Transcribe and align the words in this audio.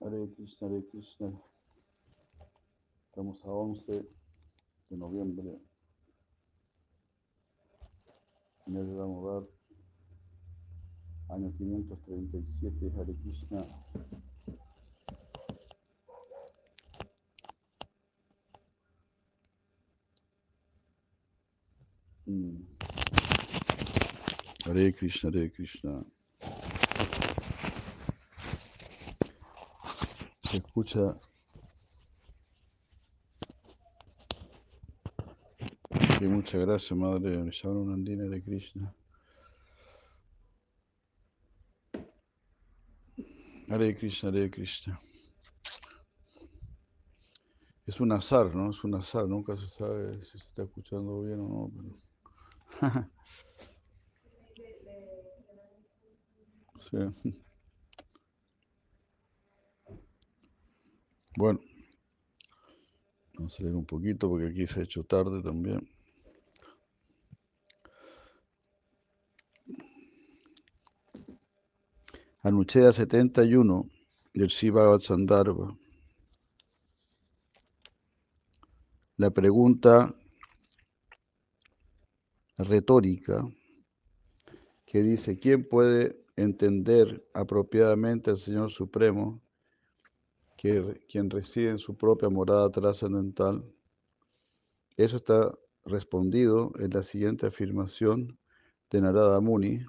Hare 0.00 0.28
Krishna, 0.34 0.68
Hare 0.68 0.82
Krishna. 0.90 1.32
Estamos 3.06 3.42
a 3.44 3.48
11 3.48 4.06
de 4.90 4.96
noviembre. 4.96 5.58
Mes 8.66 8.86
de 8.86 8.94
Damodar, 8.94 9.44
año 11.30 11.50
537, 11.56 12.92
Hare 12.94 13.14
Krishna. 13.22 13.66
Mm. 22.26 22.66
Hare 24.66 24.92
Krishna, 24.92 25.30
Hare 25.30 25.50
Krishna. 25.50 26.04
Se 30.50 30.62
escucha 30.76 31.18
Sí, 36.18 36.26
muchas 36.26 36.60
gracias, 36.60 36.98
Madre 36.98 37.50
Nandina 37.64 38.24
de 38.24 38.42
Krishna. 38.42 38.94
Hare 43.68 43.96
Krishna, 43.96 44.28
Hare 44.28 44.50
Krishna. 44.50 45.00
Es 47.86 48.00
un 48.00 48.12
azar, 48.12 48.54
¿no? 48.54 48.70
Es 48.70 48.84
un 48.84 48.94
azar, 48.94 49.26
nunca 49.26 49.56
se 49.56 49.68
sabe 49.68 50.22
si 50.24 50.38
se 50.38 50.46
está 50.46 50.64
escuchando 50.64 51.22
bien 51.22 51.40
o 51.40 51.48
no. 51.48 51.72
Pero... 52.80 53.10
sí. 57.22 57.45
Bueno, 61.36 61.60
vamos 63.34 63.60
a 63.60 63.62
leer 63.62 63.74
un 63.74 63.84
poquito 63.84 64.26
porque 64.26 64.46
aquí 64.46 64.66
se 64.66 64.80
ha 64.80 64.84
hecho 64.84 65.04
tarde 65.04 65.42
también. 65.42 65.86
Anuchea 72.42 72.90
71 72.90 73.86
del 74.32 74.48
Shiva 74.48 74.98
Sandarbha. 74.98 75.76
La 79.18 79.30
pregunta 79.30 80.14
retórica 82.56 83.46
que 84.86 85.02
dice, 85.02 85.38
¿quién 85.38 85.68
puede 85.68 86.24
entender 86.36 87.28
apropiadamente 87.34 88.30
al 88.30 88.38
Señor 88.38 88.70
Supremo, 88.70 89.42
que, 90.56 91.00
quien 91.08 91.30
reside 91.30 91.70
en 91.70 91.78
su 91.78 91.96
propia 91.96 92.28
morada 92.28 92.70
trascendental? 92.70 93.64
Eso 94.96 95.16
está 95.16 95.52
respondido 95.84 96.72
en 96.78 96.90
la 96.90 97.02
siguiente 97.02 97.46
afirmación 97.46 98.38
de 98.90 99.00
Narada 99.00 99.40
Muni, 99.40 99.84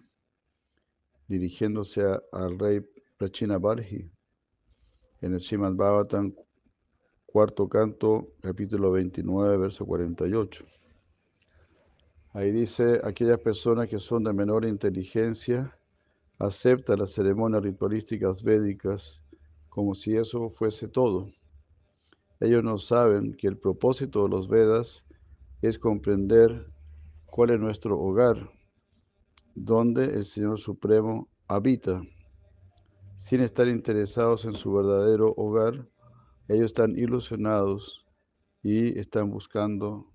dirigiéndose 1.27 2.03
al 2.31 2.59
rey 2.59 2.81
Prachina 3.17 3.57
Barhi 3.57 4.11
en 5.21 5.33
el 5.33 5.41
Srimad 5.41 5.73
Bhagavatam, 5.73 6.35
cuarto 7.25 7.67
canto, 7.67 8.33
capítulo 8.41 8.91
29, 8.91 9.57
verso 9.57 9.85
48. 9.85 10.65
Ahí 12.33 12.51
dice, 12.51 13.01
aquellas 13.03 13.39
personas 13.39 13.89
que 13.89 13.99
son 13.99 14.23
de 14.23 14.33
menor 14.33 14.65
inteligencia 14.65 15.75
aceptan 16.37 16.99
las 16.99 17.11
ceremonias 17.11 17.63
ritualísticas 17.63 18.43
védicas 18.43 19.21
como 19.77 19.93
si 19.93 20.15
eso 20.15 20.49
fuese 20.49 20.87
todo. 20.87 21.31
Ellos 22.39 22.63
no 22.63 22.79
saben 22.79 23.35
que 23.37 23.45
el 23.45 23.59
propósito 23.59 24.23
de 24.23 24.29
los 24.29 24.47
Vedas 24.47 25.05
es 25.61 25.77
comprender 25.77 26.65
cuál 27.27 27.51
es 27.51 27.59
nuestro 27.59 27.99
hogar, 27.99 28.49
donde 29.53 30.05
el 30.05 30.25
Señor 30.25 30.59
Supremo 30.59 31.29
habita. 31.47 32.01
Sin 33.19 33.41
estar 33.41 33.67
interesados 33.67 34.45
en 34.45 34.55
su 34.55 34.73
verdadero 34.73 35.35
hogar, 35.37 35.87
ellos 36.47 36.65
están 36.65 36.97
ilusionados 36.97 38.03
y 38.63 38.97
están 38.97 39.29
buscando 39.29 40.11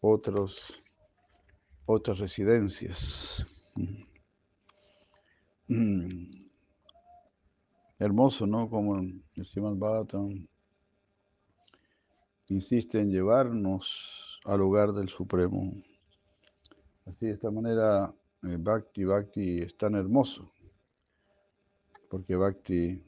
otros, 0.00 0.82
otras 1.84 2.18
residencias. 2.18 3.46
Hermoso, 7.98 8.46
¿no? 8.46 8.68
Como 8.68 8.98
el 8.98 9.22
Srimad 9.46 9.76
Bhattan 9.76 10.46
insiste 12.48 13.00
en 13.00 13.10
llevarnos 13.10 14.38
al 14.44 14.60
hogar 14.60 14.92
del 14.92 15.08
Supremo. 15.08 15.72
Así, 17.06 17.26
de 17.26 17.32
esta 17.32 17.50
manera, 17.50 18.14
eh, 18.42 18.56
Bhakti, 18.58 19.04
Bhakti 19.04 19.62
es 19.62 19.78
tan 19.78 19.94
hermoso, 19.94 20.52
porque 22.10 22.36
Bhakti 22.36 23.02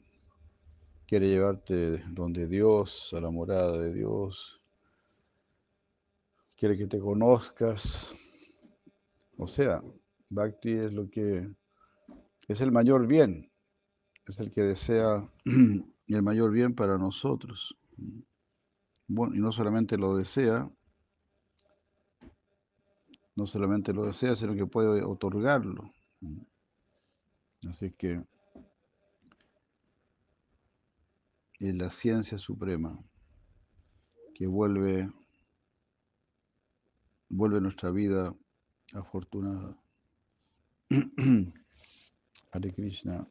quiere 1.05 1.27
llevarte 1.27 2.03
donde 2.09 2.47
Dios, 2.47 3.13
a 3.13 3.21
la 3.21 3.29
morada 3.29 3.77
de 3.77 3.93
Dios, 3.93 4.59
quiere 6.55 6.75
que 6.75 6.87
te 6.87 6.99
conozcas. 6.99 8.15
O 9.37 9.47
sea, 9.47 9.83
Bhakti 10.29 10.71
es 10.71 10.93
lo 10.93 11.09
que 11.09 11.47
es 12.47 12.61
el 12.61 12.71
mayor 12.71 13.05
bien, 13.05 13.51
es 14.29 14.39
el 14.39 14.51
que 14.51 14.61
desea 14.61 15.27
el 15.45 16.21
mayor 16.21 16.51
bien 16.51 16.75
para 16.75 16.97
nosotros. 16.97 17.75
Bueno, 19.07 19.35
y 19.35 19.39
no 19.39 19.51
solamente 19.51 19.97
lo 19.97 20.15
desea, 20.15 20.69
no 23.35 23.47
solamente 23.47 23.91
lo 23.91 24.05
desea, 24.05 24.35
sino 24.35 24.53
que 24.53 24.67
puede 24.67 25.03
otorgarlo. 25.03 25.91
Así 27.67 27.91
que 27.91 28.23
es 31.59 31.75
la 31.75 31.89
ciencia 31.89 32.37
suprema 32.37 32.99
que 34.35 34.45
vuelve, 34.45 35.11
vuelve 37.29 37.61
nuestra 37.61 37.89
vida 37.89 38.35
afortunada. 38.93 39.75
Hare 42.51 42.73
Krishna, 42.73 43.27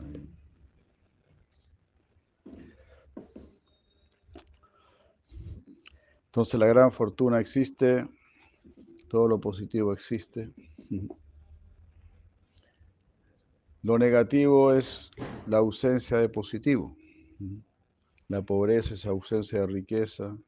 ahí. 0.00 0.28
Entonces 6.26 6.58
la 6.58 6.66
gran 6.66 6.92
fortuna 6.92 7.40
existe, 7.40 8.08
todo 9.08 9.28
lo 9.28 9.40
positivo 9.40 9.92
existe. 9.92 10.52
Lo 13.84 13.98
negativo 13.98 14.72
es 14.72 15.10
la 15.46 15.58
ausencia 15.58 16.18
de 16.18 16.28
positivo. 16.28 16.96
La 18.28 18.40
pobreza 18.42 18.94
es 18.94 19.04
ausencia 19.06 19.62
de 19.62 19.66
riqueza, 19.66 20.38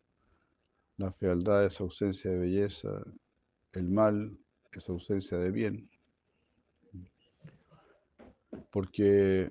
la 0.99 1.11
fealdad 1.11 1.65
es 1.65 1.81
ausencia 1.81 2.31
de 2.31 2.39
belleza, 2.39 3.03
el 3.73 3.91
mal 3.91 4.39
es 4.71 4.89
ausencia 4.89 5.37
de 5.37 5.51
bien. 5.51 5.91
Porque 8.71 9.49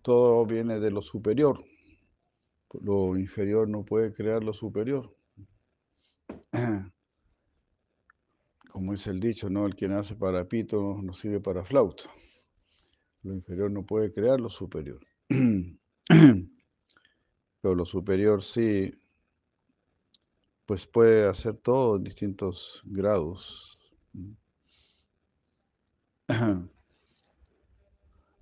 todo 0.00 0.46
viene 0.46 0.80
de 0.80 0.90
lo 0.90 1.02
superior. 1.02 1.62
Lo 2.80 3.18
inferior 3.18 3.68
no 3.68 3.84
puede 3.84 4.10
crear 4.10 4.42
lo 4.42 4.54
superior. 4.54 5.14
Como 8.70 8.92
dice 8.92 9.10
el 9.10 9.20
dicho, 9.20 9.50
¿no? 9.50 9.66
El 9.66 9.76
que 9.76 9.86
nace 9.86 10.14
para 10.16 10.48
pito 10.48 10.98
no 11.02 11.12
sirve 11.12 11.38
para 11.38 11.62
flauta. 11.62 12.04
Lo 13.22 13.34
inferior 13.34 13.70
no 13.70 13.84
puede 13.84 14.12
crear 14.12 14.40
lo 14.40 14.48
superior. 14.48 15.00
Pero 17.62 17.74
lo 17.74 17.86
superior 17.86 18.42
sí, 18.42 18.92
pues 20.66 20.86
puede 20.86 21.28
hacer 21.28 21.56
todo 21.56 21.96
en 21.96 22.04
distintos 22.04 22.82
grados. 22.84 23.78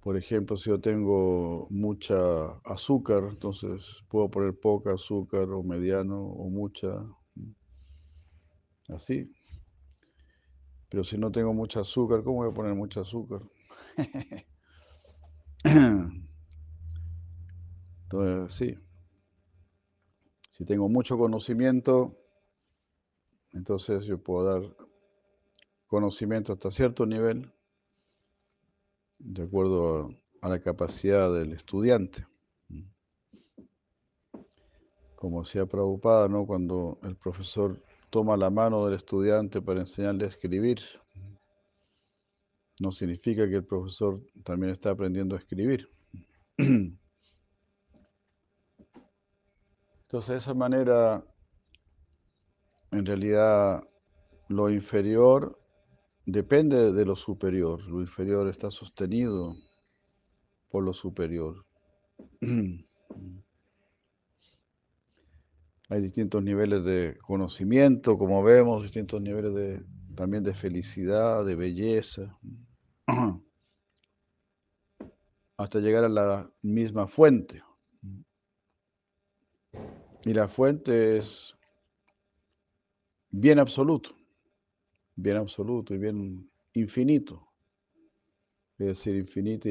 Por 0.03 0.17
ejemplo, 0.17 0.57
si 0.57 0.71
yo 0.71 0.81
tengo 0.81 1.67
mucha 1.69 2.17
azúcar, 2.65 3.25
entonces 3.29 4.03
puedo 4.09 4.31
poner 4.31 4.59
poca 4.59 4.95
azúcar 4.95 5.51
o 5.51 5.63
mediano 5.63 6.19
o 6.19 6.49
mucha, 6.49 7.05
así. 8.89 9.31
Pero 10.89 11.05
si 11.05 11.19
no 11.19 11.31
tengo 11.31 11.53
mucha 11.53 11.81
azúcar, 11.81 12.23
¿cómo 12.25 12.39
voy 12.39 12.49
a 12.49 12.55
poner 12.55 12.75
mucha 12.75 13.03
azúcar? 13.03 13.43
Entonces, 18.05 18.55
sí. 18.55 18.79
Si 20.51 20.65
tengo 20.65 20.89
mucho 20.89 21.19
conocimiento, 21.19 22.17
entonces 23.53 24.05
yo 24.05 24.19
puedo 24.19 24.45
dar 24.61 24.77
conocimiento 25.87 26.53
hasta 26.53 26.71
cierto 26.71 27.05
nivel, 27.05 27.53
de 29.19 29.43
acuerdo 29.43 30.15
a, 30.41 30.49
la 30.49 30.61
capacidad 30.61 31.33
del 31.33 31.53
estudiante. 31.53 32.27
Como 35.17 35.43
decía 35.43 35.67
Prabhupada, 35.67 36.29
¿no? 36.29 36.47
cuando 36.47 36.99
el 37.03 37.17
profesor 37.17 37.83
toma 38.09 38.37
la 38.37 38.51
mano 38.51 38.87
del 38.87 38.95
estudiante 38.95 39.61
para 39.61 39.81
enseñarle 39.81 40.25
a 40.25 40.29
escribir, 40.29 40.81
no 42.81 42.91
significa 42.91 43.49
que 43.49 43.57
el 43.57 43.65
profesor 43.65 44.21
también 44.43 44.73
está 44.73 44.91
aprendiendo 44.91 45.37
a 45.37 45.39
escribir. 45.39 45.89
Entonces, 46.57 46.99
de 50.29 50.37
esa 50.39 50.55
manera, 50.55 51.23
en 52.91 53.05
realidad, 53.05 53.85
lo 54.49 54.71
inferior 54.71 55.61
depende 56.25 56.93
de 56.93 57.05
lo 57.05 57.15
superior. 57.17 57.87
Lo 57.87 58.01
inferior 58.01 58.49
está 58.49 58.71
sostenido 58.71 59.55
por 60.71 60.83
lo 60.83 60.95
superior. 60.95 61.67
Hay 65.91 66.01
distintos 66.01 66.43
niveles 66.43 66.83
de 66.85 67.19
conocimiento, 67.27 68.17
como 68.17 68.43
vemos, 68.43 68.83
distintos 68.83 69.21
niveles 69.21 69.55
de, 69.55 69.85
también 70.15 70.45
de 70.45 70.55
felicidad, 70.55 71.45
de 71.45 71.57
belleza, 71.57 72.39
hasta 75.57 75.79
llegar 75.79 76.05
a 76.05 76.09
la 76.09 76.51
misma 76.63 77.07
fuente. 77.07 77.63
Y 80.25 80.33
la 80.33 80.49
fuente 80.49 81.19
es 81.19 81.55
bien 83.31 83.59
absoluto, 83.59 84.17
bien 85.17 85.37
absoluto 85.37 85.95
y 85.95 85.99
bien 85.99 86.51
infinito. 86.73 87.47
Es 88.79 88.87
decir, 88.87 89.17
infinita, 89.17 89.69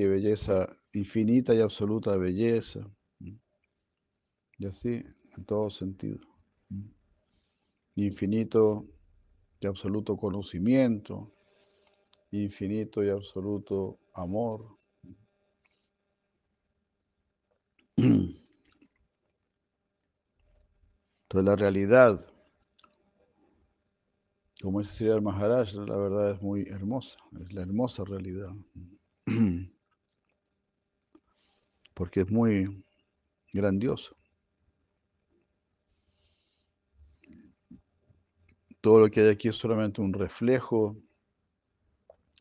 y 0.00 0.04
belleza, 0.04 0.68
infinita 0.92 1.54
y 1.54 1.60
absoluta 1.60 2.16
belleza. 2.16 2.80
Y 4.58 4.66
así 4.66 5.04
en 5.36 5.44
todo 5.44 5.70
sentido. 5.70 6.26
Infinito 7.94 8.88
y 9.60 9.66
absoluto 9.68 10.16
conocimiento, 10.16 11.35
infinito 12.44 13.02
y 13.04 13.10
absoluto 13.10 13.98
amor. 14.14 14.76
Entonces 17.96 18.44
la 21.32 21.56
realidad, 21.56 22.24
como 24.62 24.80
dice 24.80 25.08
el 25.08 25.22
Maharaj, 25.22 25.74
la 25.74 25.96
verdad 25.96 26.32
es 26.32 26.42
muy 26.42 26.68
hermosa, 26.68 27.18
es 27.40 27.52
la 27.52 27.62
hermosa 27.62 28.04
realidad. 28.04 28.50
Porque 31.94 32.20
es 32.20 32.30
muy 32.30 32.84
grandioso. 33.52 34.16
todo 38.86 39.00
lo 39.00 39.10
que 39.10 39.20
hay 39.20 39.30
aquí 39.30 39.48
es 39.48 39.56
solamente 39.56 40.00
un 40.00 40.12
reflejo 40.12 40.96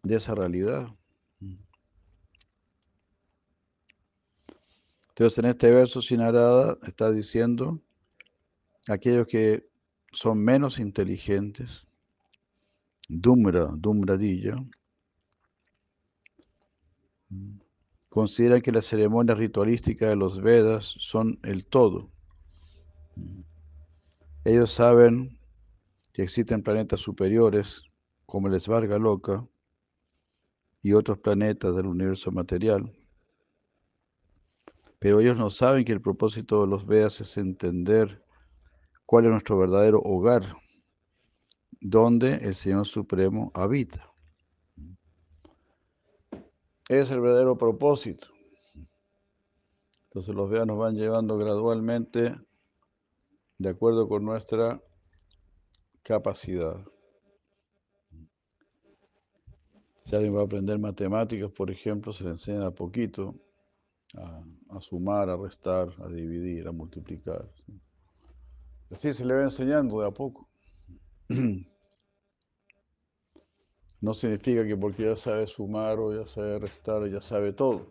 de 0.06 0.16
esa 0.16 0.36
realidad. 0.36 0.88
Entonces 5.10 5.40
en 5.40 5.46
este 5.46 5.72
verso 5.72 6.02
Sinarada 6.02 6.78
está 6.84 7.12
diciendo, 7.12 7.80
aquellos 8.88 9.28
que 9.28 9.68
son 10.12 10.40
menos 10.40 10.78
inteligentes, 10.78 11.88
Dumra, 13.07 13.69
Dumradilla, 13.78 14.57
consideran 18.10 18.62
que 18.62 18.72
las 18.72 18.86
ceremonias 18.86 19.38
ritualísticas 19.38 20.10
de 20.10 20.16
los 20.16 20.42
Vedas 20.42 20.96
son 21.00 21.40
el 21.44 21.66
todo. 21.66 22.10
Ellos 24.44 24.72
saben 24.72 25.40
que 26.13 26.24
existen 26.24 26.62
planetas 26.62 27.02
superiores 27.02 27.84
como 28.25 28.48
el 28.48 28.60
Svarga 28.60 29.00
Loca 29.00 29.48
y 30.86 30.94
otros 30.94 31.18
planetas 31.18 31.76
del 31.76 31.88
universo 31.88 32.32
material. 32.32 32.96
Pero 35.00 35.20
ellos 35.20 35.36
no 35.36 35.50
saben 35.50 35.84
que 35.84 35.92
el 35.92 36.00
propósito 36.00 36.62
de 36.62 36.68
los 36.68 36.86
Vedas 36.86 37.20
es 37.22 37.38
entender 37.38 38.24
cuál 39.08 39.26
es 39.26 39.32
nuestro 39.32 39.58
verdadero 39.58 40.00
hogar, 40.04 40.58
donde 41.82 42.36
el 42.36 42.54
Señor 42.54 42.86
Supremo 42.86 43.52
habita. 43.56 44.14
Es 46.88 47.10
el 47.10 47.20
verdadero 47.20 47.58
propósito. 47.58 48.28
Entonces 50.10 50.36
los 50.36 50.52
Vedas 50.52 50.68
nos 50.68 50.78
van 50.78 50.94
llevando 50.94 51.36
gradualmente 51.36 52.36
de 53.58 53.70
acuerdo 53.70 54.08
con 54.08 54.24
nuestra 54.24 54.80
capacidad. 56.04 56.86
Si 60.06 60.16
alguien 60.16 60.36
va 60.36 60.42
a 60.42 60.46
aprender 60.46 60.78
matemáticas, 60.78 61.52
por 61.52 61.72
ejemplo, 61.72 62.13
se 62.13 62.24
le 62.24 62.31
enseña 62.31 62.68
a 62.68 62.72
poquito 62.72 63.36
a, 64.69 64.80
sumar, 64.80 65.30
a 65.30 65.36
restar, 65.36 65.90
a 66.00 66.07
dividir, 66.07 66.68
a 66.68 66.72
multiplicar. 66.72 67.50
Así 68.92 69.13
se 69.13 69.25
le 69.25 69.34
va 69.34 69.44
enseñando 69.44 70.00
de 70.00 70.07
a 70.07 70.12
poco. 70.12 70.48
No 74.02 74.13
significa 74.13 74.63
que 74.63 74.78
porque 74.78 75.04
ya 75.04 75.16
sabe 75.16 75.48
sumar 75.48 75.98
o 75.98 76.13
ya 76.13 76.28
sabe 76.28 76.60
restar, 76.60 77.10
ya 77.10 77.19
sabe 77.22 77.54
todo. 77.54 77.88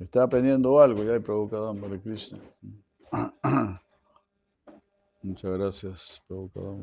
Está 0.00 0.24
aprendiendo 0.24 0.80
algo, 0.80 1.04
ya 1.04 1.12
hay 1.12 1.20
provocado 1.20 1.70
Hare 1.70 2.00
Krishna. 2.00 2.40
Muchas 5.22 5.50
gracias, 5.52 6.20
Prabhupada. 6.26 6.74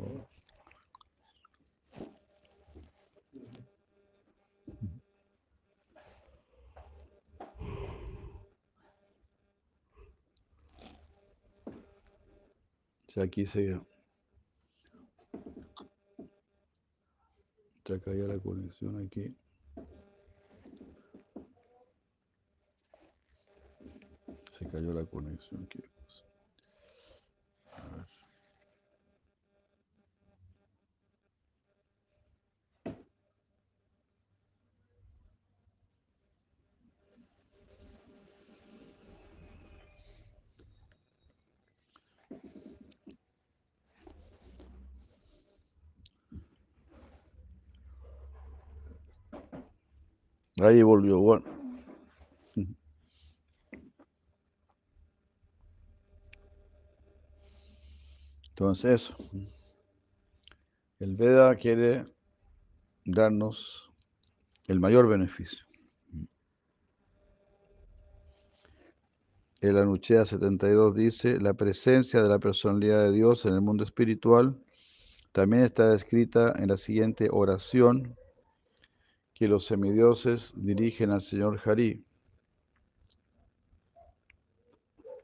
Si 13.13 13.19
aquí 13.19 13.45
se, 13.45 13.77
se 17.85 17.99
cayó 17.99 18.25
la 18.25 18.39
conexión 18.39 19.05
aquí. 19.05 19.35
Se 24.57 24.65
cayó 24.69 24.93
la 24.93 25.03
conexión 25.03 25.65
aquí. 25.65 25.83
Ahí 50.61 50.83
volvió, 50.83 51.19
bueno. 51.19 51.43
Entonces, 58.49 58.91
eso. 58.91 59.15
El 60.99 61.15
Veda 61.15 61.55
quiere 61.55 62.05
darnos 63.05 63.91
el 64.67 64.79
mayor 64.79 65.07
beneficio. 65.07 65.65
El 69.61 69.79
Anuchea 69.79 70.25
72 70.25 70.93
dice, 70.93 71.39
la 71.39 71.55
presencia 71.55 72.21
de 72.21 72.29
la 72.29 72.37
personalidad 72.37 73.03
de 73.05 73.11
Dios 73.13 73.47
en 73.47 73.55
el 73.55 73.61
mundo 73.61 73.83
espiritual 73.83 74.63
también 75.31 75.63
está 75.63 75.89
descrita 75.89 76.53
en 76.59 76.67
la 76.67 76.77
siguiente 76.77 77.29
oración 77.31 78.15
que 79.41 79.47
los 79.47 79.65
semidioses 79.65 80.53
dirigen 80.55 81.09
al 81.09 81.19
Señor 81.19 81.59
Hari. 81.65 82.05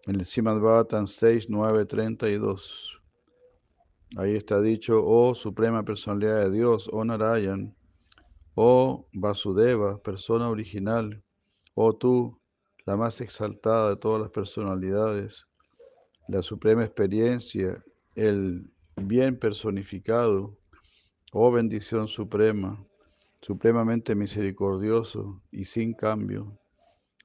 En 0.07 0.15
el 0.15 0.25
Simad 0.25 0.59
Bhavatan 0.59 1.05
6, 1.05 1.51
9, 1.51 1.85
32. 1.85 2.99
Ahí 4.17 4.35
está 4.35 4.59
dicho, 4.59 5.05
oh 5.05 5.35
Suprema 5.35 5.83
Personalidad 5.83 6.45
de 6.45 6.51
Dios, 6.51 6.89
oh 6.91 7.05
Narayan, 7.05 7.75
Oh 8.55 9.07
Vasudeva, 9.13 10.01
persona 10.01 10.49
original, 10.49 11.21
oh 11.75 11.95
tú, 11.95 12.41
la 12.87 12.97
más 12.97 13.21
exaltada 13.21 13.91
de 13.91 13.97
todas 13.97 14.19
las 14.19 14.31
personalidades, 14.31 15.45
la 16.27 16.41
suprema 16.41 16.83
experiencia, 16.83 17.85
el 18.15 18.67
bien 18.95 19.37
personificado, 19.37 20.57
oh 21.33 21.51
bendición 21.51 22.07
suprema, 22.07 22.83
supremamente 23.47 24.13
misericordioso 24.13 25.41
y 25.51 25.63
sin 25.63 25.93
cambio, 25.93 26.59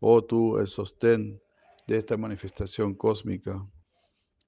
oh 0.01 0.23
tú, 0.23 0.57
el 0.59 0.69
sostén 0.69 1.43
de 1.89 1.97
esta 1.97 2.17
manifestación 2.17 2.95
cósmica, 2.95 3.67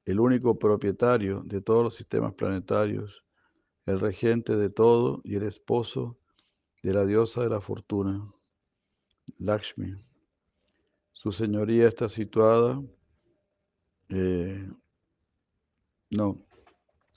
el 0.04 0.20
único 0.20 0.56
propietario 0.56 1.42
de 1.44 1.60
todos 1.60 1.82
los 1.82 1.96
sistemas 1.96 2.32
planetarios, 2.34 3.24
el 3.86 3.98
regente 3.98 4.54
de 4.54 4.70
todo 4.70 5.20
y 5.24 5.34
el 5.34 5.42
esposo 5.42 6.16
de 6.84 6.92
la 6.92 7.04
diosa 7.04 7.42
de 7.42 7.50
la 7.50 7.60
fortuna, 7.60 8.24
Lakshmi. 9.38 9.96
Su 11.10 11.32
señoría 11.32 11.88
está 11.88 12.08
situada, 12.08 12.80
eh, 14.10 14.70
no, 16.10 16.38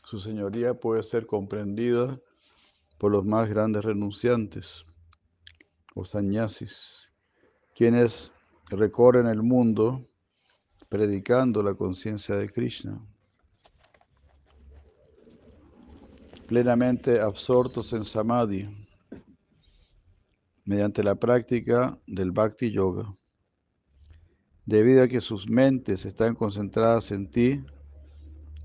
su 0.04 0.18
señoría 0.18 0.74
puede 0.74 1.04
ser 1.04 1.28
comprendida 1.28 2.20
por 2.98 3.12
los 3.12 3.26
más 3.26 3.50
grandes 3.50 3.84
renunciantes 3.84 4.86
o 5.96 6.06
sannyasis, 6.06 7.12
quienes 7.76 8.32
recorren 8.70 9.28
el 9.28 9.44
mundo 9.44 10.08
predicando 10.90 11.62
la 11.62 11.74
conciencia 11.74 12.36
de 12.36 12.50
Krishna. 12.50 13.00
Plenamente 16.48 17.20
absortos 17.20 17.92
en 17.92 18.06
samadhi, 18.06 18.70
mediante 20.64 21.04
la 21.04 21.16
práctica 21.16 21.98
del 22.08 22.32
bhakti 22.32 22.72
yoga. 22.72 23.14
Debido 24.66 25.04
a 25.04 25.08
que 25.08 25.22
sus 25.22 25.50
mentes 25.50 26.06
están 26.06 26.36
concentradas 26.36 27.12
en 27.12 27.30
ti, 27.30 27.64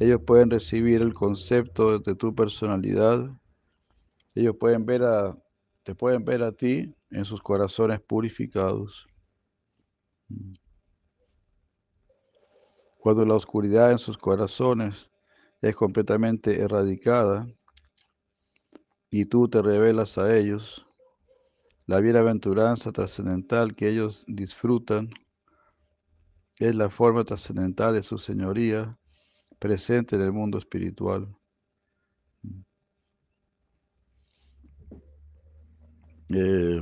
ellos 0.00 0.20
pueden 0.26 0.50
recibir 0.50 1.00
el 1.00 1.14
concepto 1.14 2.00
de 2.00 2.14
tu 2.16 2.34
personalidad. 2.34 3.30
Ellos 4.34 4.56
pueden 4.58 4.86
ver 4.86 5.02
a, 5.02 5.36
te 5.82 5.94
pueden 5.94 6.24
ver 6.24 6.42
a 6.42 6.52
ti 6.52 6.94
en 7.10 7.24
sus 7.24 7.42
corazones 7.42 8.00
purificados. 8.00 9.06
Cuando 12.98 13.24
la 13.26 13.34
oscuridad 13.34 13.90
en 13.90 13.98
sus 13.98 14.16
corazones 14.16 15.10
es 15.60 15.74
completamente 15.74 16.60
erradicada 16.60 17.46
y 19.10 19.26
tú 19.26 19.48
te 19.48 19.60
revelas 19.60 20.16
a 20.18 20.34
ellos, 20.34 20.86
la 21.86 22.00
bienaventuranza 22.00 22.92
trascendental 22.92 23.74
que 23.74 23.88
ellos 23.88 24.24
disfrutan 24.28 25.10
es 26.58 26.74
la 26.76 26.88
forma 26.88 27.24
trascendental 27.24 27.94
de 27.94 28.02
su 28.02 28.18
señoría 28.18 28.98
presente 29.58 30.16
en 30.16 30.22
el 30.22 30.32
mundo 30.32 30.58
espiritual. 30.58 31.36
Eh, 36.34 36.80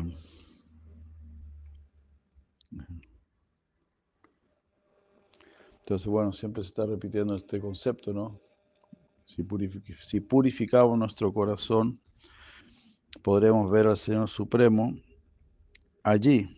entonces, 5.81 6.07
bueno, 6.07 6.33
siempre 6.33 6.63
se 6.63 6.69
está 6.69 6.87
repitiendo 6.87 7.35
este 7.35 7.61
concepto, 7.61 8.13
¿no? 8.13 8.41
Si, 9.25 9.45
si 10.03 10.21
purificamos 10.21 10.99
nuestro 10.99 11.33
corazón, 11.33 12.01
podremos 13.23 13.71
ver 13.71 13.87
al 13.87 13.97
Señor 13.97 14.29
Supremo 14.29 14.95
allí. 16.03 16.57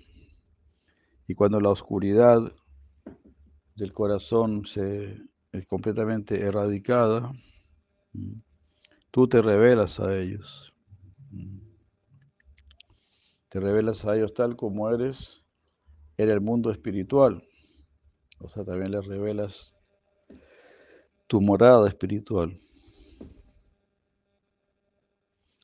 Y 1.26 1.34
cuando 1.34 1.60
la 1.60 1.70
oscuridad 1.70 2.52
del 3.74 3.92
corazón 3.92 4.66
se 4.66 5.18
es 5.52 5.66
completamente 5.66 6.40
erradicada, 6.40 7.32
tú 9.10 9.28
te 9.28 9.42
revelas 9.42 10.00
a 10.00 10.16
ellos. 10.16 10.72
Te 13.52 13.60
revelas 13.60 14.06
a 14.06 14.16
ellos 14.16 14.32
tal 14.32 14.56
como 14.56 14.88
eres 14.88 15.44
en 16.16 16.30
el 16.30 16.40
mundo 16.40 16.70
espiritual. 16.70 17.46
O 18.38 18.48
sea, 18.48 18.64
también 18.64 18.92
les 18.92 19.04
revelas 19.06 19.74
tu 21.26 21.38
morada 21.38 21.86
espiritual. 21.86 22.58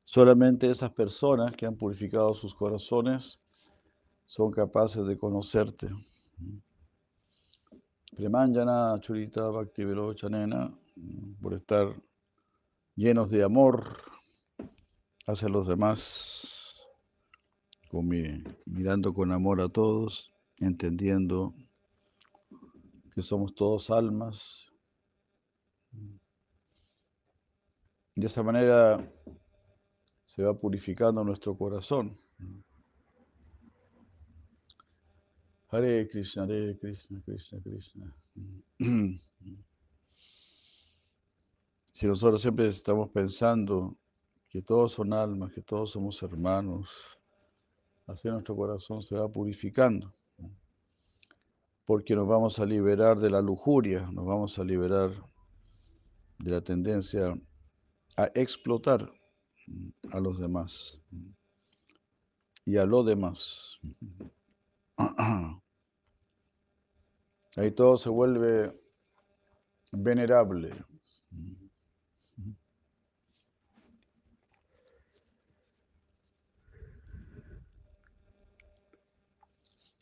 Solamente 0.05 0.71
esas 0.71 0.93
personas 0.93 1.57
que 1.57 1.65
han 1.65 1.77
purificado 1.77 2.35
sus 2.35 2.55
corazones 2.55 3.41
son 4.27 4.51
capaces 4.51 5.07
de 5.07 5.17
conocerte. 5.17 5.89
Premanjana 8.15 9.01
Churita 9.01 9.49
Bhakti 9.49 9.85
Chanena, 10.15 10.79
por 11.41 11.55
estar 11.55 11.95
llenos 12.97 13.31
de 13.31 13.43
amor 13.43 13.97
hacia 15.27 15.49
los 15.49 15.67
demás, 15.67 16.58
mirando 18.67 19.15
con 19.15 19.33
amor 19.33 19.61
a 19.61 19.69
todos, 19.69 20.33
entendiendo 20.59 21.55
que 23.15 23.23
somos 23.23 23.55
todos 23.55 23.91
almas. 23.91 24.67
De 28.15 28.27
esa 28.27 28.43
manera 28.43 29.13
se 30.27 30.43
va 30.43 30.55
purificando 30.59 31.25
nuestro 31.25 31.57
corazón. 31.57 32.19
Hare 35.71 36.09
Krishna, 36.09 36.45
Hare 36.45 36.79
Krishna, 36.79 37.21
Krishna, 37.25 37.61
Krishna. 37.63 38.15
Si 41.93 42.07
nosotros 42.07 42.41
siempre 42.41 42.69
estamos 42.69 43.11
pensando 43.11 43.97
que 44.49 44.63
todos 44.63 44.93
son 44.93 45.13
almas, 45.13 45.53
que 45.53 45.63
todos 45.63 45.91
somos 45.91 46.23
hermanos, 46.23 46.89
así 48.09 48.29
nuestro 48.29 48.57
corazón 48.57 49.03
se 49.03 49.15
va 49.15 49.29
purificando. 49.29 50.13
Porque 51.85 52.15
nos 52.15 52.27
vamos 52.27 52.59
a 52.59 52.67
liberar 52.67 53.19
de 53.19 53.31
la 53.31 53.41
lujuria, 53.41 54.11
nos 54.11 54.27
vamos 54.27 54.59
a 54.59 54.65
liberar 54.65 55.11
de 56.39 56.51
la 56.51 56.61
tendencia 56.61 57.35
a 58.17 58.25
explotar 58.35 59.11
a 60.11 60.21
los 60.21 60.39
demás 60.39 61.01
y 62.65 62.77
a 62.77 62.85
lo 62.85 63.03
demás. 63.05 63.79
Ahí 67.57 67.71
todo 67.73 67.97
se 67.97 68.09
vuelve 68.09 68.73
venerable. 69.93 70.85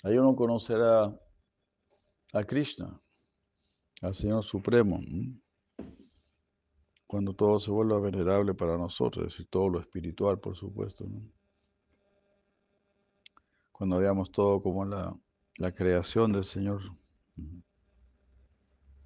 Ahí 0.06 0.16
uno 0.18 0.36
conocerá 0.36 1.12
a 2.32 2.44
Krishna, 2.44 2.96
al 4.02 4.14
Señor 4.14 4.44
Supremo, 4.44 5.00
cuando 7.08 7.34
todo 7.34 7.58
se 7.58 7.72
vuelva 7.72 7.98
venerable 7.98 8.54
para 8.54 8.78
nosotros, 8.78 9.26
es 9.26 9.32
decir, 9.32 9.48
todo 9.50 9.68
lo 9.68 9.80
espiritual, 9.80 10.38
por 10.38 10.54
supuesto. 10.54 11.04
cuando 13.72 13.98
veamos 13.98 14.30
todo 14.30 14.62
como 14.62 14.84
la, 14.84 15.18
creación 15.74 16.30
del 16.30 16.44
Señor, 16.44 16.82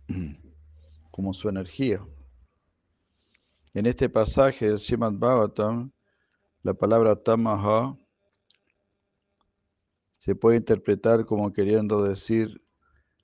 como 1.10 1.32
su 1.32 1.48
energía. 1.48 2.06
En 3.72 3.86
este 3.86 4.10
pasaje 4.10 4.66
del 4.68 4.78
Srimad 4.78 5.14
Bhagavatam, 5.14 5.92
la 6.62 6.74
palabra 6.74 7.16
tamaha 7.16 7.96
se 10.20 10.34
puede 10.34 10.58
interpretar 10.58 11.26
como 11.26 11.52
queriendo 11.52 12.02
decir 12.04 12.62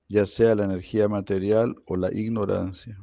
ya 0.09 0.25
sea 0.27 0.55
la 0.55 0.65
energía 0.65 1.09
material 1.09 1.77
o 1.87 1.97
la 1.97 2.13
ignorancia. 2.13 2.99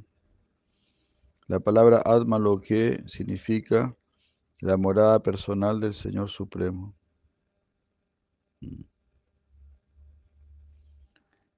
La 1.48 1.60
palabra 1.60 2.02
Atma 2.06 2.40
lo 2.40 2.62
que 2.62 3.04
significa 3.08 3.96
la 4.60 4.78
morada 4.78 5.22
personal 5.22 5.80
del 5.80 5.94
Señor 5.94 6.30
Supremo. 6.30 6.96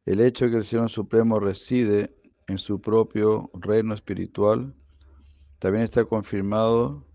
El 0.05 0.19
hecho 0.19 0.45
de 0.45 0.51
que 0.51 0.57
el 0.57 0.65
Señor 0.65 0.89
Supremo 0.89 1.39
reside 1.39 2.15
en 2.47 2.57
su 2.57 2.81
propio 2.81 3.49
reino 3.53 3.93
espiritual 3.93 4.73
también 5.59 5.83
está 5.83 6.03
confirmado 6.05 7.05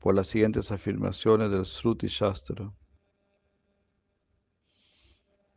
por 0.00 0.14
las 0.14 0.28
siguientes 0.28 0.70
afirmaciones 0.70 1.50
del 1.50 1.64
Sruti 1.64 2.08
Shastra, 2.08 2.72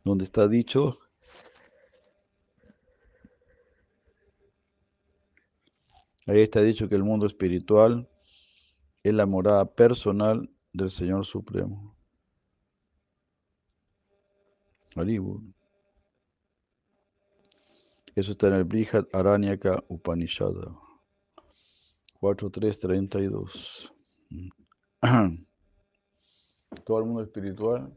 donde 0.04 0.24
está 0.24 0.46
dicho 0.46 0.98
Ahí 6.26 6.40
está 6.40 6.60
dicho 6.62 6.88
que 6.88 6.94
el 6.94 7.04
mundo 7.04 7.26
espiritual 7.26 8.08
es 9.02 9.12
la 9.12 9.26
morada 9.26 9.66
personal 9.66 10.48
del 10.72 10.90
Señor 10.90 11.26
Supremo. 11.26 11.94
Haribur. 14.96 15.42
Eso 18.14 18.30
está 18.30 18.48
en 18.48 18.54
el 18.54 18.64
Brihad 18.64 19.04
Aranyaka 19.12 19.84
Upanishad 19.88 20.54
4332. 22.20 23.92
Todo 26.86 26.98
el 27.00 27.04
mundo 27.04 27.22
espiritual. 27.22 27.94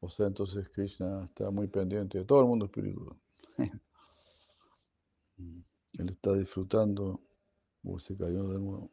O 0.00 0.08
sea, 0.08 0.26
entonces 0.26 0.68
Krishna 0.70 1.24
está 1.24 1.50
muy 1.50 1.66
pendiente 1.66 2.18
de 2.18 2.24
todo 2.24 2.40
el 2.40 2.46
mundo 2.46 2.66
espiritual. 2.66 3.16
Él 5.38 6.10
está 6.10 6.34
disfrutando. 6.34 7.20
Uh, 7.82 7.98
se 8.00 8.16
cayó 8.16 8.48
de 8.48 8.58
nuevo. 8.58 8.90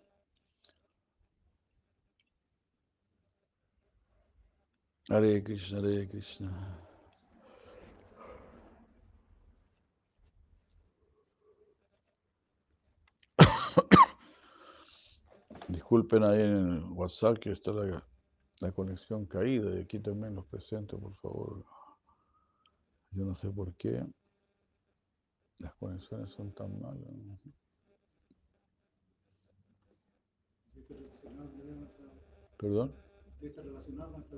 Hare 5.10 5.44
Krishna, 5.44 5.80
Hare 5.80 6.08
Krishna. 6.10 6.80
Disculpen 15.68 16.24
ahí 16.24 16.42
en 16.42 16.78
el 16.78 16.84
WhatsApp 16.92 17.38
que 17.38 17.52
está 17.52 17.72
la, 17.72 18.04
la 18.62 18.72
conexión 18.72 19.26
caída, 19.26 19.76
y 19.76 19.82
aquí 19.82 20.00
también 20.00 20.36
los 20.36 20.46
presentes, 20.46 21.00
por 21.00 21.16
favor. 21.16 21.66
Yo 23.12 23.26
no 23.26 23.36
sé 23.36 23.50
por 23.50 23.74
qué 23.76 24.04
las 25.60 25.74
conexiones 25.76 26.30
son 26.32 26.54
tan 26.54 26.80
malas. 26.82 27.08
¿Perdón? 32.58 32.94
Está 33.42 33.62
relacionado 33.62 34.14
con 34.14 34.24
esta 34.24 34.38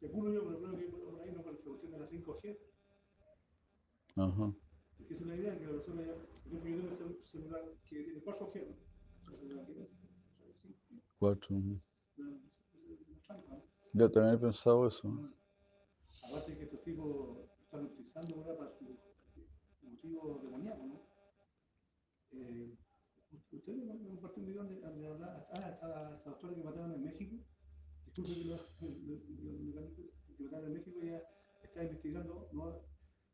Según 0.00 0.32
yo, 0.32 0.44
creo 0.44 0.76
que 0.76 0.84
por 0.88 1.20
ahí 1.20 1.32
no 1.32 1.42
con 1.42 1.54
la 1.54 1.60
cuestión 1.60 1.92
de 1.92 1.98
la 1.98 2.08
5G. 2.08 2.58
Ajá. 4.16 4.54
Porque 4.98 5.14
es 5.14 5.20
una 5.20 5.36
idea 5.36 5.58
que 5.58 5.64
la 5.64 5.72
persona 5.72 6.02
ya. 6.02 6.14
Yo 6.50 6.58
tengo 6.60 6.88
un 7.06 7.24
celular 7.30 7.62
que 7.88 8.02
tiene 8.02 8.22
4G, 8.24 8.66
¿no? 8.66 8.90
4G. 11.20 11.80
Yo 13.92 14.10
también 14.10 14.36
he 14.36 14.38
pensado 14.38 14.86
eso. 14.86 15.08
Aparte 16.22 16.56
que 16.56 16.64
estos 16.64 16.82
tipos 16.82 17.38
están 17.64 17.86
utilizando 17.86 18.36
ahora 18.36 18.56
para 18.56 18.70
su 18.78 18.96
motivo 19.82 20.40
demoníaco, 20.44 20.86
¿no? 20.86 21.00
Eh, 22.32 22.76
usted 23.50 23.74
me 23.74 24.08
compartió 24.08 24.42
un 24.42 24.46
video 24.46 24.62
donde, 24.64 25.06
hablaba, 25.06 25.46
ah, 25.52 25.70
esta, 25.70 26.16
esta 26.16 26.30
doctora 26.30 26.54
que 26.54 26.62
mataron 26.62 26.92
en 26.92 27.02
México, 27.02 27.36
disculpe 28.06 28.34
que 28.34 28.44
lo, 28.44 28.56
mataron 30.38 30.66
en 30.66 30.72
México, 30.74 31.00
ella 31.02 31.22
está 31.62 31.82
investigando, 31.82 32.48
¿no? 32.52 32.82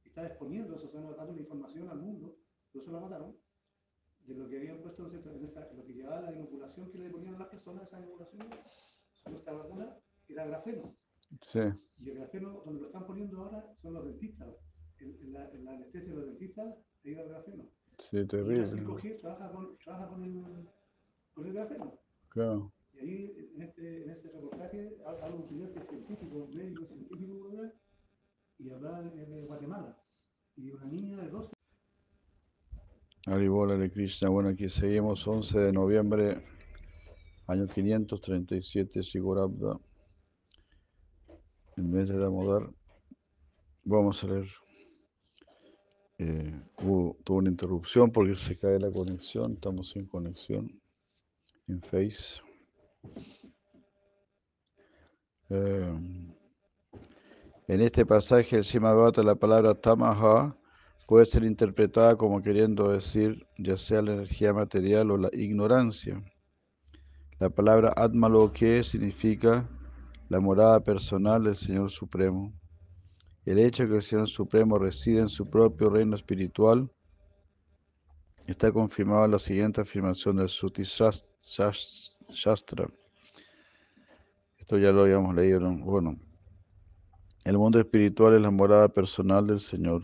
está 0.04 0.26
exponiendo 0.26 0.76
eso, 0.76 0.86
o 0.86 0.90
sea, 0.90 1.00
no 1.00 1.14
dando 1.14 1.34
la 1.34 1.40
información 1.40 1.90
al 1.90 1.98
mundo, 1.98 2.38
por 2.72 2.82
eso 2.82 2.92
la 2.92 3.00
mataron, 3.00 3.36
de 4.26 4.34
lo 4.34 4.48
que 4.48 4.56
habían 4.56 4.80
puesto 4.80 5.06
en 5.06 5.44
esa, 5.44 5.70
lo 5.72 5.84
que 5.84 5.92
llevaba 5.92 6.22
la 6.22 6.32
inoculación 6.32 6.90
que 6.90 6.98
le 6.98 7.10
ponían 7.10 7.34
a 7.34 7.40
las 7.40 7.48
personas, 7.48 7.86
esa 7.86 8.00
inoculación, 8.00 8.48
esta 9.26 9.52
vacuna, 9.52 9.98
era 10.28 10.46
grafeno. 10.46 10.96
Sí, 11.42 11.58
Y 11.98 12.10
el 12.10 12.18
grafeno, 12.18 12.62
donde 12.64 12.80
lo 12.82 12.86
están 12.86 13.06
poniendo 13.06 13.38
ahora, 13.42 13.64
son 13.82 13.94
los 13.94 14.04
dentistas. 14.06 14.48
En, 14.98 15.14
en 15.22 15.32
la, 15.32 15.50
en 15.50 15.64
la 15.64 15.72
anestesia 15.72 16.08
de 16.10 16.16
los 16.16 16.26
dentistas, 16.26 16.74
ahí 17.04 17.14
va 17.14 17.22
el 17.22 17.28
grafeno. 17.28 17.64
sí, 17.98 18.16
Y 18.16 18.20
la 18.20 18.26
terrible. 18.28 18.66
5G 18.82 19.20
trabaja 19.20 19.50
con, 19.52 19.76
trabaja 19.78 20.08
con, 20.08 20.22
el, 20.24 20.68
con 21.34 21.46
el 21.46 21.52
grafeno. 21.52 21.98
Claro. 22.30 22.72
Y 22.94 22.98
ahí, 22.98 23.50
en, 23.56 23.62
este, 23.62 24.04
en 24.04 24.10
ese 24.10 24.30
reportaje, 24.30 24.96
ha- 25.04 25.10
habla 25.10 25.36
un 25.36 25.48
señor 25.48 25.72
que 25.72 25.80
es 25.80 25.88
científico, 25.88 26.48
médico 26.54 26.86
científico, 26.86 27.52
y 28.58 28.70
habla 28.70 29.02
de, 29.02 29.26
de 29.26 29.42
Guatemala. 29.46 29.98
Y 30.56 30.70
una 30.70 30.86
niña 30.86 31.22
de 31.22 31.28
12 31.28 31.50
Haribola 33.26 33.76
de 33.76 33.90
Krishna. 33.90 34.28
Bueno, 34.30 34.50
aquí 34.50 34.68
seguimos 34.68 35.26
11 35.26 35.58
de 35.58 35.72
noviembre, 35.72 36.38
año 37.48 37.66
537, 37.66 39.02
Sigurabda, 39.02 39.78
el 41.76 41.84
mes 41.84 42.08
de 42.08 42.18
Damodar. 42.18 42.70
Vamos 43.84 44.22
a 44.24 44.26
leer. 44.26 44.48
Eh, 46.18 46.60
tuvo 46.78 47.16
una 47.28 47.50
interrupción 47.50 48.10
porque 48.10 48.34
se 48.34 48.58
cae 48.58 48.80
la 48.80 48.90
conexión, 48.90 49.52
estamos 49.52 49.90
sin 49.90 50.06
conexión 50.06 50.80
en 51.68 51.82
Face. 51.82 52.40
Eh, 55.50 55.94
en 57.68 57.80
este 57.80 58.06
pasaje, 58.06 58.56
el 58.56 58.64
Simabhata, 58.64 59.22
la 59.22 59.34
palabra 59.34 59.74
Tamaha 59.74 60.56
puede 61.06 61.26
ser 61.26 61.44
interpretada 61.44 62.16
como 62.16 62.42
queriendo 62.42 62.90
decir 62.90 63.46
ya 63.58 63.76
sea 63.76 64.02
la 64.02 64.14
energía 64.14 64.52
material 64.52 65.10
o 65.10 65.18
la 65.18 65.30
ignorancia. 65.32 66.22
La 67.38 67.50
palabra 67.50 67.92
Atmaloke 67.94 68.82
significa 68.82 69.68
la 70.28 70.40
morada 70.40 70.80
personal 70.80 71.44
del 71.44 71.56
Señor 71.56 71.90
Supremo. 71.90 72.52
El 73.44 73.58
hecho 73.58 73.84
de 73.84 73.88
que 73.90 73.96
el 73.96 74.02
Señor 74.02 74.28
Supremo 74.28 74.78
reside 74.78 75.20
en 75.20 75.28
su 75.28 75.48
propio 75.48 75.88
reino 75.88 76.16
espiritual 76.16 76.90
está 78.46 78.72
confirmado 78.72 79.24
en 79.24 79.32
la 79.32 79.38
siguiente 79.38 79.80
afirmación 79.80 80.36
del 80.36 80.48
Suti 80.48 80.82
Shas- 80.82 81.26
Shas- 81.40 82.18
Shastra. 82.28 82.88
Esto 84.58 84.78
ya 84.78 84.90
lo 84.90 85.02
habíamos 85.02 85.34
leído. 85.34 85.60
¿no? 85.60 85.76
Bueno, 85.84 86.16
el 87.44 87.58
mundo 87.58 87.78
espiritual 87.78 88.34
es 88.34 88.42
la 88.42 88.50
morada 88.50 88.88
personal 88.88 89.46
del 89.46 89.60
Señor. 89.60 90.02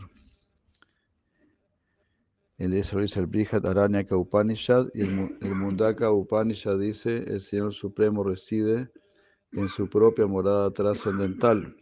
El 2.57 2.73
eso 2.73 2.99
dice 2.99 3.19
el 3.19 3.65
Aranyaka 3.65 4.15
Upanishad 4.15 4.85
y 4.93 5.01
el, 5.01 5.37
el 5.41 5.55
Mundaka 5.55 6.11
Upanishad 6.11 6.79
dice 6.79 7.17
el 7.17 7.41
Señor 7.41 7.73
Supremo 7.73 8.23
reside 8.23 8.89
en 9.53 9.67
su 9.67 9.87
propia 9.87 10.25
morada 10.25 10.71
trascendental. 10.71 11.75